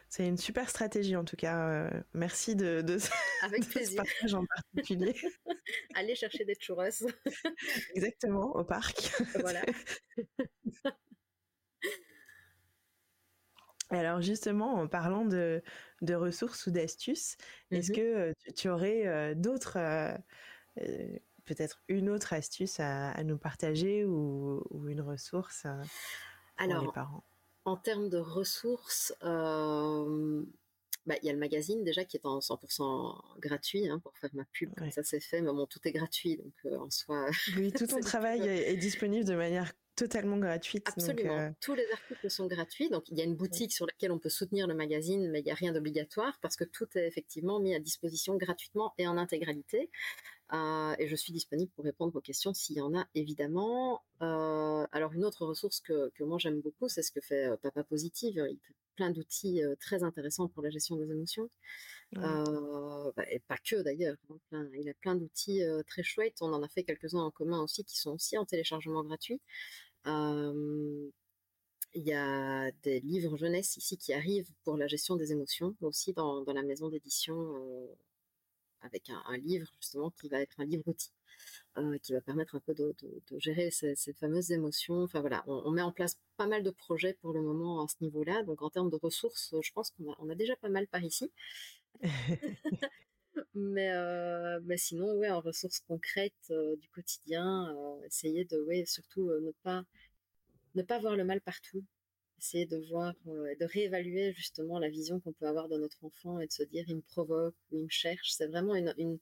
C'est 0.09 0.27
une 0.27 0.37
super 0.37 0.69
stratégie 0.69 1.15
en 1.15 1.23
tout 1.23 1.35
cas. 1.35 1.69
Euh, 1.69 1.89
merci 2.13 2.55
de, 2.55 2.81
de, 2.81 2.97
Avec 3.43 3.61
plaisir. 3.69 3.91
ce 3.91 3.95
partage 3.95 4.33
en 4.33 4.43
particulier. 4.45 5.15
Allez 5.95 6.15
chercher 6.15 6.45
des 6.45 6.55
churros. 6.55 6.83
Exactement, 7.95 8.55
au 8.55 8.63
parc. 8.63 9.11
Voilà. 9.35 9.61
Alors 13.91 14.21
justement, 14.21 14.75
en 14.75 14.87
parlant 14.87 15.25
de, 15.25 15.63
de 16.01 16.13
ressources 16.13 16.67
ou 16.67 16.71
d'astuces, 16.71 17.37
est-ce 17.71 17.91
mmh 17.91 17.95
que 17.95 18.01
euh, 18.01 18.33
tu, 18.55 18.69
aurais 18.69 19.07
euh, 19.07 19.33
d'autres, 19.33 19.77
euh, 19.77 20.15
peut-être 21.45 21.81
une 21.87 22.09
autre 22.09 22.33
astuce 22.33 22.79
à, 22.79 23.23
nous 23.23 23.37
partager 23.37 24.05
ou, 24.05 24.63
une 24.87 25.01
ressource 25.01 25.63
pour 25.63 26.63
Alors, 26.63 26.85
les 26.85 26.91
parents? 26.91 27.23
En 27.65 27.77
termes 27.77 28.09
de 28.09 28.17
ressources, 28.17 29.13
bah, 29.21 31.15
il 31.21 31.25
y 31.25 31.29
a 31.29 31.33
le 31.33 31.39
magazine 31.39 31.83
déjà 31.83 32.05
qui 32.05 32.17
est 32.17 32.25
en 32.25 32.39
100% 32.39 33.39
gratuit 33.39 33.87
hein, 33.87 33.99
pour 33.99 34.17
faire 34.17 34.29
ma 34.33 34.45
pub, 34.45 34.73
comme 34.75 34.91
ça 34.91 35.03
c'est 35.03 35.19
fait, 35.19 35.41
mais 35.41 35.51
bon, 35.51 35.65
tout 35.65 35.79
est 35.85 35.91
gratuit, 35.91 36.37
donc 36.37 36.53
en 36.73 36.89
soi... 36.89 37.29
Oui, 37.57 37.71
tout 37.71 37.87
ton 37.87 37.99
travail 37.99 38.47
est 38.47 38.77
disponible 38.77 39.25
de 39.25 39.35
manière 39.35 39.73
totalement 39.99 40.37
gratuite. 40.37 40.87
Absolument. 40.87 41.37
Euh, 41.37 41.49
Tous 41.59 41.75
les 41.75 41.85
articles 41.91 42.29
sont 42.29 42.47
gratuits. 42.47 42.89
Donc, 42.89 43.09
il 43.09 43.17
y 43.17 43.21
a 43.21 43.25
une 43.25 43.35
boutique 43.35 43.73
sur 43.73 43.85
laquelle 43.85 44.11
on 44.11 44.19
peut 44.19 44.29
soutenir 44.29 44.65
le 44.65 44.73
magazine, 44.73 45.29
mais 45.29 45.41
il 45.41 45.45
n'y 45.45 45.51
a 45.51 45.55
rien 45.55 45.73
d'obligatoire 45.73 46.39
parce 46.41 46.55
que 46.55 46.63
tout 46.63 46.87
est 46.95 47.05
effectivement 47.05 47.59
mis 47.59 47.75
à 47.75 47.79
disposition 47.79 48.37
gratuitement 48.37 48.93
et 48.97 49.07
en 49.07 49.17
intégralité. 49.17 49.89
Euh, 50.51 50.95
et 50.97 51.07
je 51.07 51.15
suis 51.15 51.31
disponible 51.31 51.71
pour 51.75 51.85
répondre 51.85 52.15
aux 52.15 52.21
questions 52.21 52.53
s'il 52.53 52.77
y 52.77 52.81
en 52.81 52.97
a, 52.97 53.07
évidemment. 53.13 54.01
Euh, 54.21 54.85
alors, 54.91 55.13
une 55.13 55.23
autre 55.25 55.45
ressource 55.45 55.79
que, 55.79 56.09
que 56.15 56.23
moi 56.23 56.37
j'aime 56.39 56.61
beaucoup, 56.61 56.89
c'est 56.89 57.03
ce 57.03 57.11
que 57.11 57.21
fait 57.21 57.55
Papa 57.61 57.83
Positive. 57.83 58.43
Il 58.49 58.57
fait 58.59 58.73
plein 58.95 59.11
d'outils 59.11 59.61
très 59.79 60.03
intéressants 60.03 60.47
pour 60.47 60.63
la 60.63 60.69
gestion 60.69 60.95
des 60.97 61.09
émotions. 61.11 61.49
Bah, 62.13 63.13
et 63.31 63.39
pas 63.39 63.57
que 63.57 63.81
d'ailleurs. 63.81 64.17
Hein, 64.51 64.67
il 64.73 64.89
a 64.89 64.93
plein 64.95 65.15
d'outils 65.15 65.61
très 65.87 66.03
chouettes. 66.03 66.37
On 66.41 66.51
en 66.53 66.63
a 66.63 66.67
fait 66.67 66.83
quelques-uns 66.83 67.21
en 67.21 67.31
commun 67.31 67.61
aussi 67.61 67.83
qui 67.83 67.97
sont 67.97 68.11
aussi 68.11 68.37
en 68.37 68.45
téléchargement 68.45 69.03
gratuit. 69.03 69.39
Il 71.95 72.03
y 72.03 72.13
a 72.13 72.71
des 72.83 72.99
livres 73.01 73.37
jeunesse 73.37 73.77
ici 73.77 73.97
qui 73.97 74.13
arrivent 74.13 74.49
pour 74.63 74.77
la 74.77 74.87
gestion 74.87 75.15
des 75.15 75.31
émotions, 75.31 75.75
aussi 75.81 76.13
dans, 76.13 76.41
dans 76.41 76.53
la 76.53 76.61
maison 76.63 76.89
d'édition, 76.89 77.55
avec 78.81 79.09
un, 79.09 79.37
livre 79.37 79.71
justement 79.79 80.11
qui 80.11 80.29
va 80.29 80.41
être 80.41 80.59
un 80.59 80.65
livre 80.65 80.83
outil. 80.87 81.11
qui 82.03 82.13
va 82.13 82.21
permettre 82.21 82.55
un 82.55 82.59
peu 82.59 82.73
de, 82.73 82.95
de, 83.01 83.39
gérer 83.39 83.71
ces, 83.71 83.95
ces, 83.95 84.13
fameuses 84.13 84.51
émotions. 84.51 85.03
Enfin 85.03 85.21
voilà, 85.21 85.43
on, 85.47 85.71
met 85.71 85.81
en 85.81 85.91
place 85.91 86.17
pas 86.37 86.47
mal 86.47 86.63
de 86.63 86.71
projets 86.71 87.13
pour 87.21 87.33
le 87.33 87.41
moment 87.41 87.83
à 87.83 87.87
ce 87.87 87.95
niveau-là. 88.01 88.43
Donc 88.43 88.61
en 88.61 88.69
termes 88.69 88.89
de 88.89 88.97
ressources, 89.01 89.55
je 89.61 89.71
pense 89.71 89.91
qu'on 89.91 90.11
a, 90.11 90.15
on 90.19 90.29
a 90.29 90.35
déjà 90.35 90.55
pas 90.55 90.69
mal 90.69 90.87
par 90.87 91.03
ici. 91.03 91.31
mais, 93.53 93.91
mais 94.63 94.77
sinon, 94.77 95.13
ouais, 95.17 95.29
en 95.29 95.41
ressources 95.41 95.79
concrètes 95.81 96.53
du 96.81 96.89
quotidien, 96.89 97.75
essayer 98.05 98.45
de, 98.45 98.61
ouais, 98.61 98.85
surtout 98.85 99.31
ne 99.41 99.51
pas 99.63 99.83
ne 100.75 100.83
pas 100.83 100.99
voir 100.99 101.15
le 101.15 101.23
mal 101.23 101.41
partout. 101.41 101.83
Essayer 102.39 102.65
de 102.65 102.77
voir, 102.89 103.13
de 103.25 103.65
réévaluer 103.65 104.31
justement 104.33 104.79
la 104.79 104.89
vision 104.89 105.19
qu'on 105.19 105.33
peut 105.33 105.45
avoir 105.45 105.67
de 105.67 105.77
notre 105.77 106.03
enfant 106.05 106.39
et 106.39 106.47
de 106.47 106.51
se 106.51 106.63
dire 106.63 106.85
il 106.87 106.95
me 106.95 107.01
provoque 107.01 107.55
ou 107.71 107.77
il 107.77 107.83
me 107.83 107.89
cherche. 107.89 108.31
C'est 108.31 108.47
vraiment 108.47 108.75
une, 108.75 108.93
une, 108.97 109.19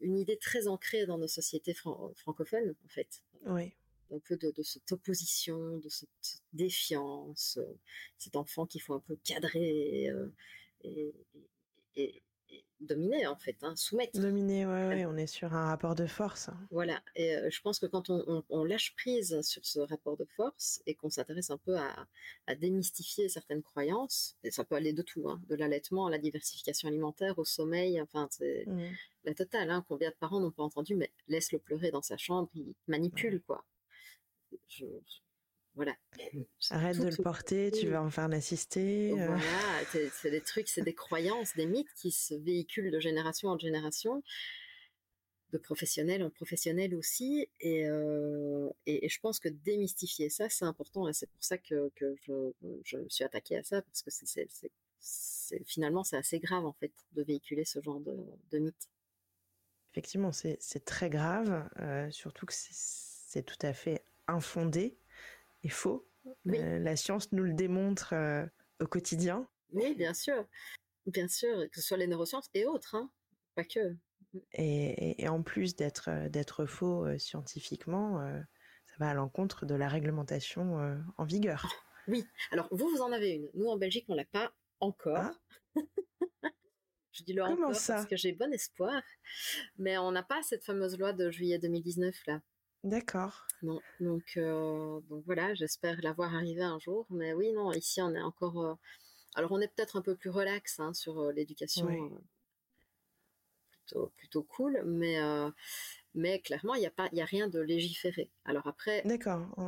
une, 0.00 0.16
idée 0.16 0.38
très 0.38 0.66
ancrée 0.66 1.04
dans 1.04 1.18
nos 1.18 1.28
sociétés 1.28 1.74
francophones, 1.74 2.74
en 2.84 2.88
fait. 2.88 3.22
Oui. 3.44 3.74
Un 4.10 4.18
peu 4.20 4.36
de, 4.36 4.50
de 4.50 4.62
cette 4.62 4.90
opposition, 4.92 5.76
de 5.78 5.88
cette 5.90 6.42
défiance, 6.54 7.58
cet 8.16 8.36
enfant 8.36 8.64
qu'il 8.64 8.80
faut 8.80 8.94
un 8.94 9.00
peu 9.00 9.16
cadrer 9.16 10.10
et, 10.84 11.12
et, 11.96 12.22
dominer 12.80 13.26
en 13.26 13.36
fait, 13.36 13.56
hein, 13.62 13.74
soumettre. 13.76 14.18
Dominer, 14.20 14.66
ouais, 14.66 15.06
on 15.06 15.16
est 15.16 15.26
sur 15.26 15.54
un 15.54 15.66
rapport 15.66 15.94
de 15.94 16.06
force. 16.06 16.50
Voilà, 16.70 17.02
et 17.14 17.36
euh, 17.36 17.50
je 17.50 17.60
pense 17.60 17.78
que 17.78 17.86
quand 17.86 18.10
on, 18.10 18.64
lâche 18.64 18.94
prise 18.96 19.40
sur 19.42 19.64
ce 19.64 19.80
rapport 19.80 20.16
de 20.16 20.26
force 20.36 20.82
et 20.86 20.94
qu'on 20.94 21.08
s'intéresse 21.08 21.50
un 21.50 21.58
peu 21.58 21.76
à, 21.76 22.06
démystifier 22.56 23.28
certaines 23.28 23.62
croyances, 23.62 24.36
et 24.44 24.50
ça 24.50 24.64
peut 24.64 24.74
aller 24.74 24.92
de 24.92 25.02
tout, 25.02 25.28
hein, 25.28 25.40
de 25.48 25.54
l'allaitement 25.54 26.06
à 26.06 26.10
la 26.10 26.18
diversification 26.18 26.88
alimentaire, 26.88 27.38
au 27.38 27.44
sommeil, 27.44 28.00
enfin 28.00 28.28
c'est 28.30 28.64
mmh. 28.66 28.82
la 29.24 29.34
totale. 29.34 29.70
Hein, 29.70 29.84
combien 29.88 30.10
de 30.10 30.16
parents 30.16 30.40
n'ont 30.40 30.50
pas 30.50 30.62
entendu, 30.62 30.96
mais 30.96 31.10
laisse-le 31.28 31.58
pleurer 31.58 31.90
dans 31.90 32.02
sa 32.02 32.16
chambre, 32.16 32.50
il 32.54 32.74
manipule 32.86 33.42
quoi. 33.46 33.64
je, 34.68 34.84
voilà. 35.76 35.94
Arrête 36.70 36.98
de 36.98 37.08
le 37.08 37.22
porter, 37.22 37.70
tu 37.70 37.88
vas 37.88 38.02
en 38.02 38.10
faire 38.10 38.28
l'assister. 38.28 39.12
Euh. 39.12 39.26
Voilà, 39.26 40.10
c'est 40.10 40.30
des 40.30 40.40
trucs, 40.40 40.68
c'est 40.68 40.82
des 40.82 40.94
croyances, 40.94 41.54
des 41.54 41.66
mythes 41.66 41.92
qui 41.94 42.10
se 42.10 42.34
véhiculent 42.34 42.90
de 42.90 42.98
génération 42.98 43.50
en 43.50 43.58
génération, 43.58 44.22
de 45.52 45.58
professionnels 45.58 46.24
en 46.24 46.30
professionnels 46.30 46.94
aussi. 46.94 47.50
Et, 47.60 47.86
euh, 47.86 48.70
et, 48.86 49.06
je 49.06 49.20
pense 49.20 49.38
que 49.38 49.50
démystifier 49.50 50.30
ça, 50.30 50.48
c'est 50.48 50.64
important. 50.64 51.08
Et 51.08 51.12
c'est 51.12 51.28
pour 51.28 51.44
ça 51.44 51.58
que, 51.58 51.92
que 51.94 52.16
je, 52.22 52.52
je, 52.84 52.96
me 52.96 53.08
suis 53.10 53.24
attaquée 53.24 53.58
à 53.58 53.62
ça, 53.62 53.82
parce 53.82 54.02
que 54.02 54.10
c'est 54.10 54.48
finalement, 55.66 56.04
c'est 56.04 56.16
assez 56.16 56.40
grave, 56.40 56.64
en 56.64 56.72
fait, 56.72 56.92
de 57.12 57.22
véhiculer 57.22 57.66
ce 57.66 57.82
genre 57.82 58.00
de, 58.00 58.16
de 58.50 58.58
mythes. 58.58 58.88
Effectivement, 59.92 60.32
c'est 60.32 60.84
très 60.86 61.10
grave, 61.10 61.68
euh, 61.80 62.10
surtout 62.10 62.46
que 62.46 62.54
c'est 62.54 63.42
tout 63.42 63.58
à 63.60 63.74
fait 63.74 64.02
infondé 64.26 64.98
faux. 65.68 66.08
Euh, 66.48 66.78
la 66.78 66.96
science 66.96 67.32
nous 67.32 67.44
le 67.44 67.54
démontre 67.54 68.12
euh, 68.12 68.44
au 68.80 68.86
quotidien. 68.86 69.48
Oui, 69.72 69.94
bien 69.94 70.14
sûr. 70.14 70.46
Bien 71.06 71.28
sûr, 71.28 71.68
que 71.70 71.80
ce 71.80 71.86
soit 71.86 71.96
les 71.96 72.06
neurosciences 72.06 72.50
et 72.54 72.66
autres, 72.66 72.96
hein. 72.96 73.10
pas 73.54 73.64
que. 73.64 73.96
Et, 74.52 75.28
en 75.28 75.42
plus 75.42 75.76
d'être 75.76 76.28
d'être 76.28 76.66
faux 76.66 77.06
scientifiquement, 77.18 78.20
ça 78.84 78.94
va 78.98 79.10
à 79.10 79.14
l'encontre 79.14 79.66
de 79.66 79.74
la 79.74 79.88
réglementation 79.88 81.00
en 81.16 81.24
vigueur. 81.24 81.66
Oui. 82.08 82.24
Alors 82.52 82.68
vous, 82.70 82.88
vous 82.88 83.00
en 83.00 83.10
avez 83.10 83.30
une. 83.30 83.50
Nous 83.54 83.66
en 83.66 83.76
Belgique, 83.76 84.04
on 84.08 84.14
l'a 84.14 84.24
pas 84.24 84.52
encore. 84.78 85.16
Ah. 85.16 85.34
Je 87.16 87.24
dis 87.24 87.32
le 87.32 87.42
encore 87.42 87.72
parce 87.86 88.06
que 88.06 88.16
j'ai 88.16 88.32
bon 88.32 88.52
espoir, 88.52 89.02
mais 89.78 89.96
on 89.96 90.12
n'a 90.12 90.22
pas 90.22 90.42
cette 90.42 90.64
fameuse 90.64 90.98
loi 90.98 91.14
de 91.14 91.30
juillet 91.30 91.58
2019 91.58 92.14
là. 92.26 92.40
D'accord. 92.84 93.46
Non, 93.62 93.80
donc, 94.00 94.34
euh, 94.36 95.00
donc 95.08 95.24
voilà, 95.24 95.54
j'espère 95.54 96.00
l'avoir 96.02 96.34
arrivé 96.34 96.62
un 96.62 96.78
jour. 96.78 97.06
Mais 97.10 97.32
oui, 97.32 97.52
non, 97.52 97.72
ici 97.72 98.00
on 98.02 98.14
est 98.14 98.22
encore. 98.22 98.62
Euh, 98.62 98.74
alors 99.34 99.52
on 99.52 99.60
est 99.60 99.68
peut-être 99.68 99.96
un 99.96 100.02
peu 100.02 100.14
plus 100.14 100.30
relax 100.30 100.78
hein, 100.80 100.92
sur 100.92 101.20
euh, 101.20 101.32
l'éducation, 101.32 101.86
plutôt, 103.70 104.12
plutôt 104.16 104.42
cool, 104.44 104.82
mais, 104.84 105.18
mais 106.14 106.40
clairement 106.40 106.74
il 106.74 106.80
n'y 106.80 106.86
a, 106.86 106.90
pas, 106.90 107.04
a 107.04 107.24
rien 107.24 107.48
de 107.48 107.60
légiféré. 107.60 108.30
Alors 108.44 108.66
après, 108.66 109.02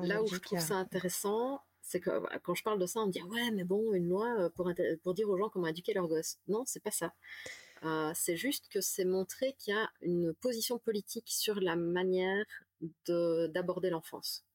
là 0.02 0.22
où 0.22 0.26
je 0.26 0.38
trouve 0.38 0.60
ça 0.60 0.76
intéressant, 0.76 1.60
c'est 1.82 2.00
que 2.00 2.10
quand 2.42 2.54
je 2.54 2.62
parle 2.62 2.78
de 2.78 2.86
ça, 2.86 3.00
on 3.00 3.06
me 3.06 3.12
dit 3.12 3.22
ouais, 3.22 3.50
mais 3.50 3.64
bon, 3.64 3.92
une 3.92 4.08
loi 4.08 4.50
pour, 4.54 4.70
pour 5.02 5.14
dire 5.14 5.28
aux 5.28 5.36
gens 5.38 5.48
comment 5.48 5.66
éduquer 5.66 5.94
leurs 5.94 6.08
gosses. 6.08 6.38
Non, 6.46 6.64
c'est 6.66 6.82
pas 6.82 6.90
ça. 6.90 7.12
c'est 8.14 8.36
juste 8.36 8.68
que 8.68 8.80
c'est 8.80 9.04
montrer 9.04 9.54
qu'il 9.58 9.74
y 9.74 9.76
a 9.76 9.90
une 10.02 10.34
position 10.34 10.78
politique 10.78 11.28
sur 11.28 11.60
la 11.60 11.76
manière 11.76 12.46
d'aborder 13.06 13.90
l'enfance. 13.90 14.46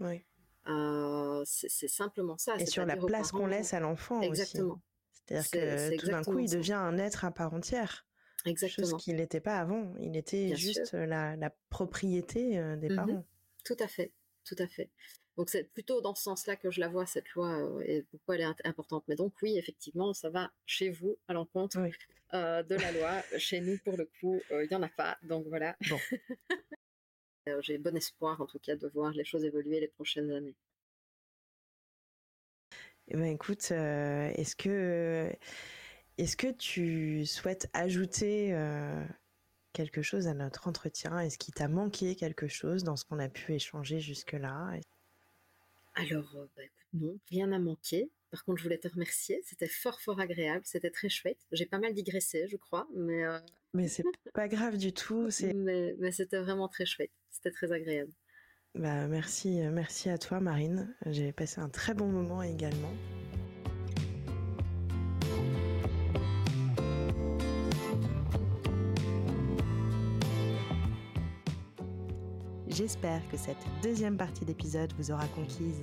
Oui. 0.00 0.24
Euh, 0.68 1.42
c'est 1.44 1.88
simplement 1.88 2.38
ça. 2.38 2.56
Et 2.56 2.66
sur 2.66 2.86
la 2.86 2.96
place 2.96 3.32
qu'on 3.32 3.46
laisse 3.46 3.74
à 3.74 3.80
l'enfant 3.80 4.20
Exactement. 4.20 4.80
C'est-à-dire 5.12 5.50
que 5.50 5.96
tout 5.98 6.06
d'un 6.06 6.22
coup, 6.22 6.38
il 6.38 6.50
devient 6.50 6.72
un 6.72 6.98
être 6.98 7.24
à 7.24 7.30
part 7.30 7.52
entière. 7.52 8.06
Exactement. 8.44 8.88
Chose 8.88 9.02
qu'il 9.02 9.16
n'était 9.16 9.40
pas 9.40 9.58
avant. 9.58 9.94
Il 10.00 10.16
était 10.16 10.54
juste 10.56 10.92
la, 10.92 11.36
la, 11.36 11.50
propriété 11.70 12.58
euh, 12.58 12.76
des 12.76 12.88
mmh 12.88 12.96
parents. 12.96 13.24
Tout 13.64 13.76
à 13.78 13.86
fait. 13.86 14.12
Tout 14.44 14.56
à 14.58 14.66
fait. 14.66 14.90
Donc 15.36 15.48
c'est 15.48 15.64
plutôt 15.64 16.00
dans 16.00 16.14
ce 16.14 16.24
sens-là 16.24 16.56
que 16.56 16.70
je 16.70 16.80
la 16.80 16.88
vois, 16.88 17.06
cette 17.06 17.28
loi, 17.30 17.48
euh, 17.48 17.80
et 17.86 18.02
pourquoi 18.10 18.34
elle 18.34 18.42
est 18.42 18.66
importante. 18.66 19.04
Mais 19.08 19.14
donc 19.14 19.32
oui, 19.42 19.56
effectivement, 19.56 20.12
ça 20.12 20.28
va 20.28 20.50
chez 20.66 20.90
vous 20.90 21.16
à 21.28 21.32
l'encontre 21.32 21.78
de 22.32 22.74
la 22.74 22.92
loi. 22.92 23.22
chez 23.38 23.60
nous, 23.60 23.78
pour 23.78 23.96
le 23.96 24.08
coup, 24.20 24.40
il 24.50 24.68
n'y 24.68 24.76
en 24.76 24.82
a 24.82 24.88
pas. 24.88 25.18
Donc 25.22 25.46
voilà. 25.46 25.76
Bon. 25.88 25.98
Euh, 27.48 27.60
j'ai 27.60 27.78
bon 27.78 27.96
espoir 27.96 28.40
en 28.40 28.46
tout 28.46 28.58
cas 28.60 28.76
de 28.76 28.86
voir 28.88 29.12
les 29.12 29.24
choses 29.24 29.44
évoluer 29.44 29.80
les 29.80 29.88
prochaines 29.88 30.30
années. 30.30 30.54
Eh 33.08 33.16
ben, 33.16 33.24
écoute, 33.24 33.68
euh, 33.72 34.30
est-ce 34.36 34.54
que 34.56 35.32
est-ce 36.18 36.36
que 36.36 36.52
tu 36.52 37.26
souhaites 37.26 37.68
ajouter 37.72 38.54
euh, 38.54 39.04
quelque 39.72 40.02
chose 40.02 40.28
à 40.28 40.34
notre 40.34 40.68
entretien? 40.68 41.18
Est-ce 41.18 41.38
qu'il 41.38 41.54
t'a 41.54 41.68
manqué 41.68 42.14
quelque 42.14 42.46
chose 42.48 42.84
dans 42.84 42.96
ce 42.96 43.04
qu'on 43.04 43.18
a 43.18 43.28
pu 43.28 43.54
échanger 43.54 43.98
jusque-là? 43.98 44.78
Alors, 45.94 46.32
bah, 46.56 46.62
écoute, 46.64 46.86
non, 46.94 47.18
rien 47.28 47.48
n'a 47.48 47.58
manqué. 47.58 48.10
Par 48.32 48.44
contre, 48.44 48.58
je 48.58 48.64
voulais 48.64 48.78
te 48.78 48.88
remercier. 48.88 49.40
C'était 49.44 49.68
fort, 49.68 50.00
fort 50.00 50.18
agréable. 50.18 50.62
C'était 50.64 50.90
très 50.90 51.10
chouette. 51.10 51.38
J'ai 51.52 51.66
pas 51.66 51.78
mal 51.78 51.92
digressé, 51.92 52.48
je 52.48 52.56
crois, 52.56 52.88
mais. 52.94 53.22
Mais 53.74 53.88
c'est 53.88 54.04
pas 54.34 54.48
grave 54.48 54.76
du 54.76 54.92
tout. 54.92 55.28
Mais, 55.54 55.94
mais 55.98 56.12
c'était 56.12 56.38
vraiment 56.38 56.68
très 56.68 56.84
chouette. 56.84 57.10
C'était 57.30 57.50
très 57.50 57.72
agréable. 57.72 58.12
Bah, 58.74 59.06
merci, 59.06 59.60
euh, 59.60 59.70
merci 59.70 60.08
à 60.08 60.16
toi 60.16 60.40
Marine. 60.40 60.94
J'ai 61.06 61.30
passé 61.30 61.60
un 61.60 61.68
très 61.68 61.92
bon 61.92 62.06
moment 62.06 62.42
également. 62.42 62.92
J'espère 72.68 73.20
que 73.28 73.36
cette 73.36 73.58
deuxième 73.82 74.16
partie 74.16 74.46
d'épisode 74.46 74.90
vous 74.94 75.10
aura 75.10 75.26
conquise. 75.28 75.82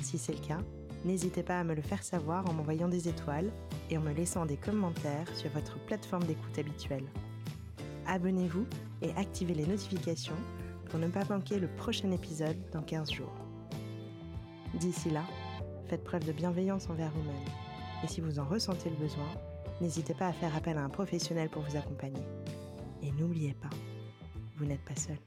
Si 0.00 0.18
c'est 0.18 0.32
le 0.32 0.46
cas, 0.46 0.60
n'hésitez 1.04 1.42
pas 1.42 1.58
à 1.60 1.64
me 1.64 1.74
le 1.74 1.82
faire 1.82 2.02
savoir 2.02 2.48
en 2.48 2.52
m'envoyant 2.52 2.88
des 2.88 3.08
étoiles 3.08 3.50
et 3.90 3.98
en 3.98 4.00
me 4.00 4.12
laissant 4.12 4.46
des 4.46 4.56
commentaires 4.56 5.28
sur 5.36 5.50
votre 5.50 5.78
plateforme 5.86 6.24
d'écoute 6.24 6.58
habituelle. 6.58 7.04
Abonnez-vous 8.06 8.66
et 9.00 9.10
activez 9.12 9.54
les 9.54 9.66
notifications 9.66 10.36
pour 10.86 10.98
ne 10.98 11.08
pas 11.08 11.24
manquer 11.28 11.58
le 11.58 11.68
prochain 11.68 12.10
épisode 12.10 12.56
dans 12.72 12.82
15 12.82 13.12
jours. 13.12 13.34
D'ici 14.74 15.10
là, 15.10 15.24
faites 15.86 16.04
preuve 16.04 16.24
de 16.24 16.32
bienveillance 16.32 16.88
envers 16.88 17.10
vous-même. 17.10 17.48
Et 18.02 18.08
si 18.08 18.20
vous 18.20 18.38
en 18.38 18.44
ressentez 18.44 18.90
le 18.90 18.96
besoin, 18.96 19.28
n'hésitez 19.80 20.14
pas 20.14 20.28
à 20.28 20.32
faire 20.32 20.54
appel 20.56 20.76
à 20.76 20.84
un 20.84 20.88
professionnel 20.88 21.48
pour 21.48 21.62
vous 21.62 21.76
accompagner. 21.76 22.22
Et 23.02 23.10
n'oubliez 23.12 23.54
pas, 23.54 23.70
vous 24.56 24.64
n'êtes 24.64 24.84
pas 24.84 24.96
seul. 24.96 25.18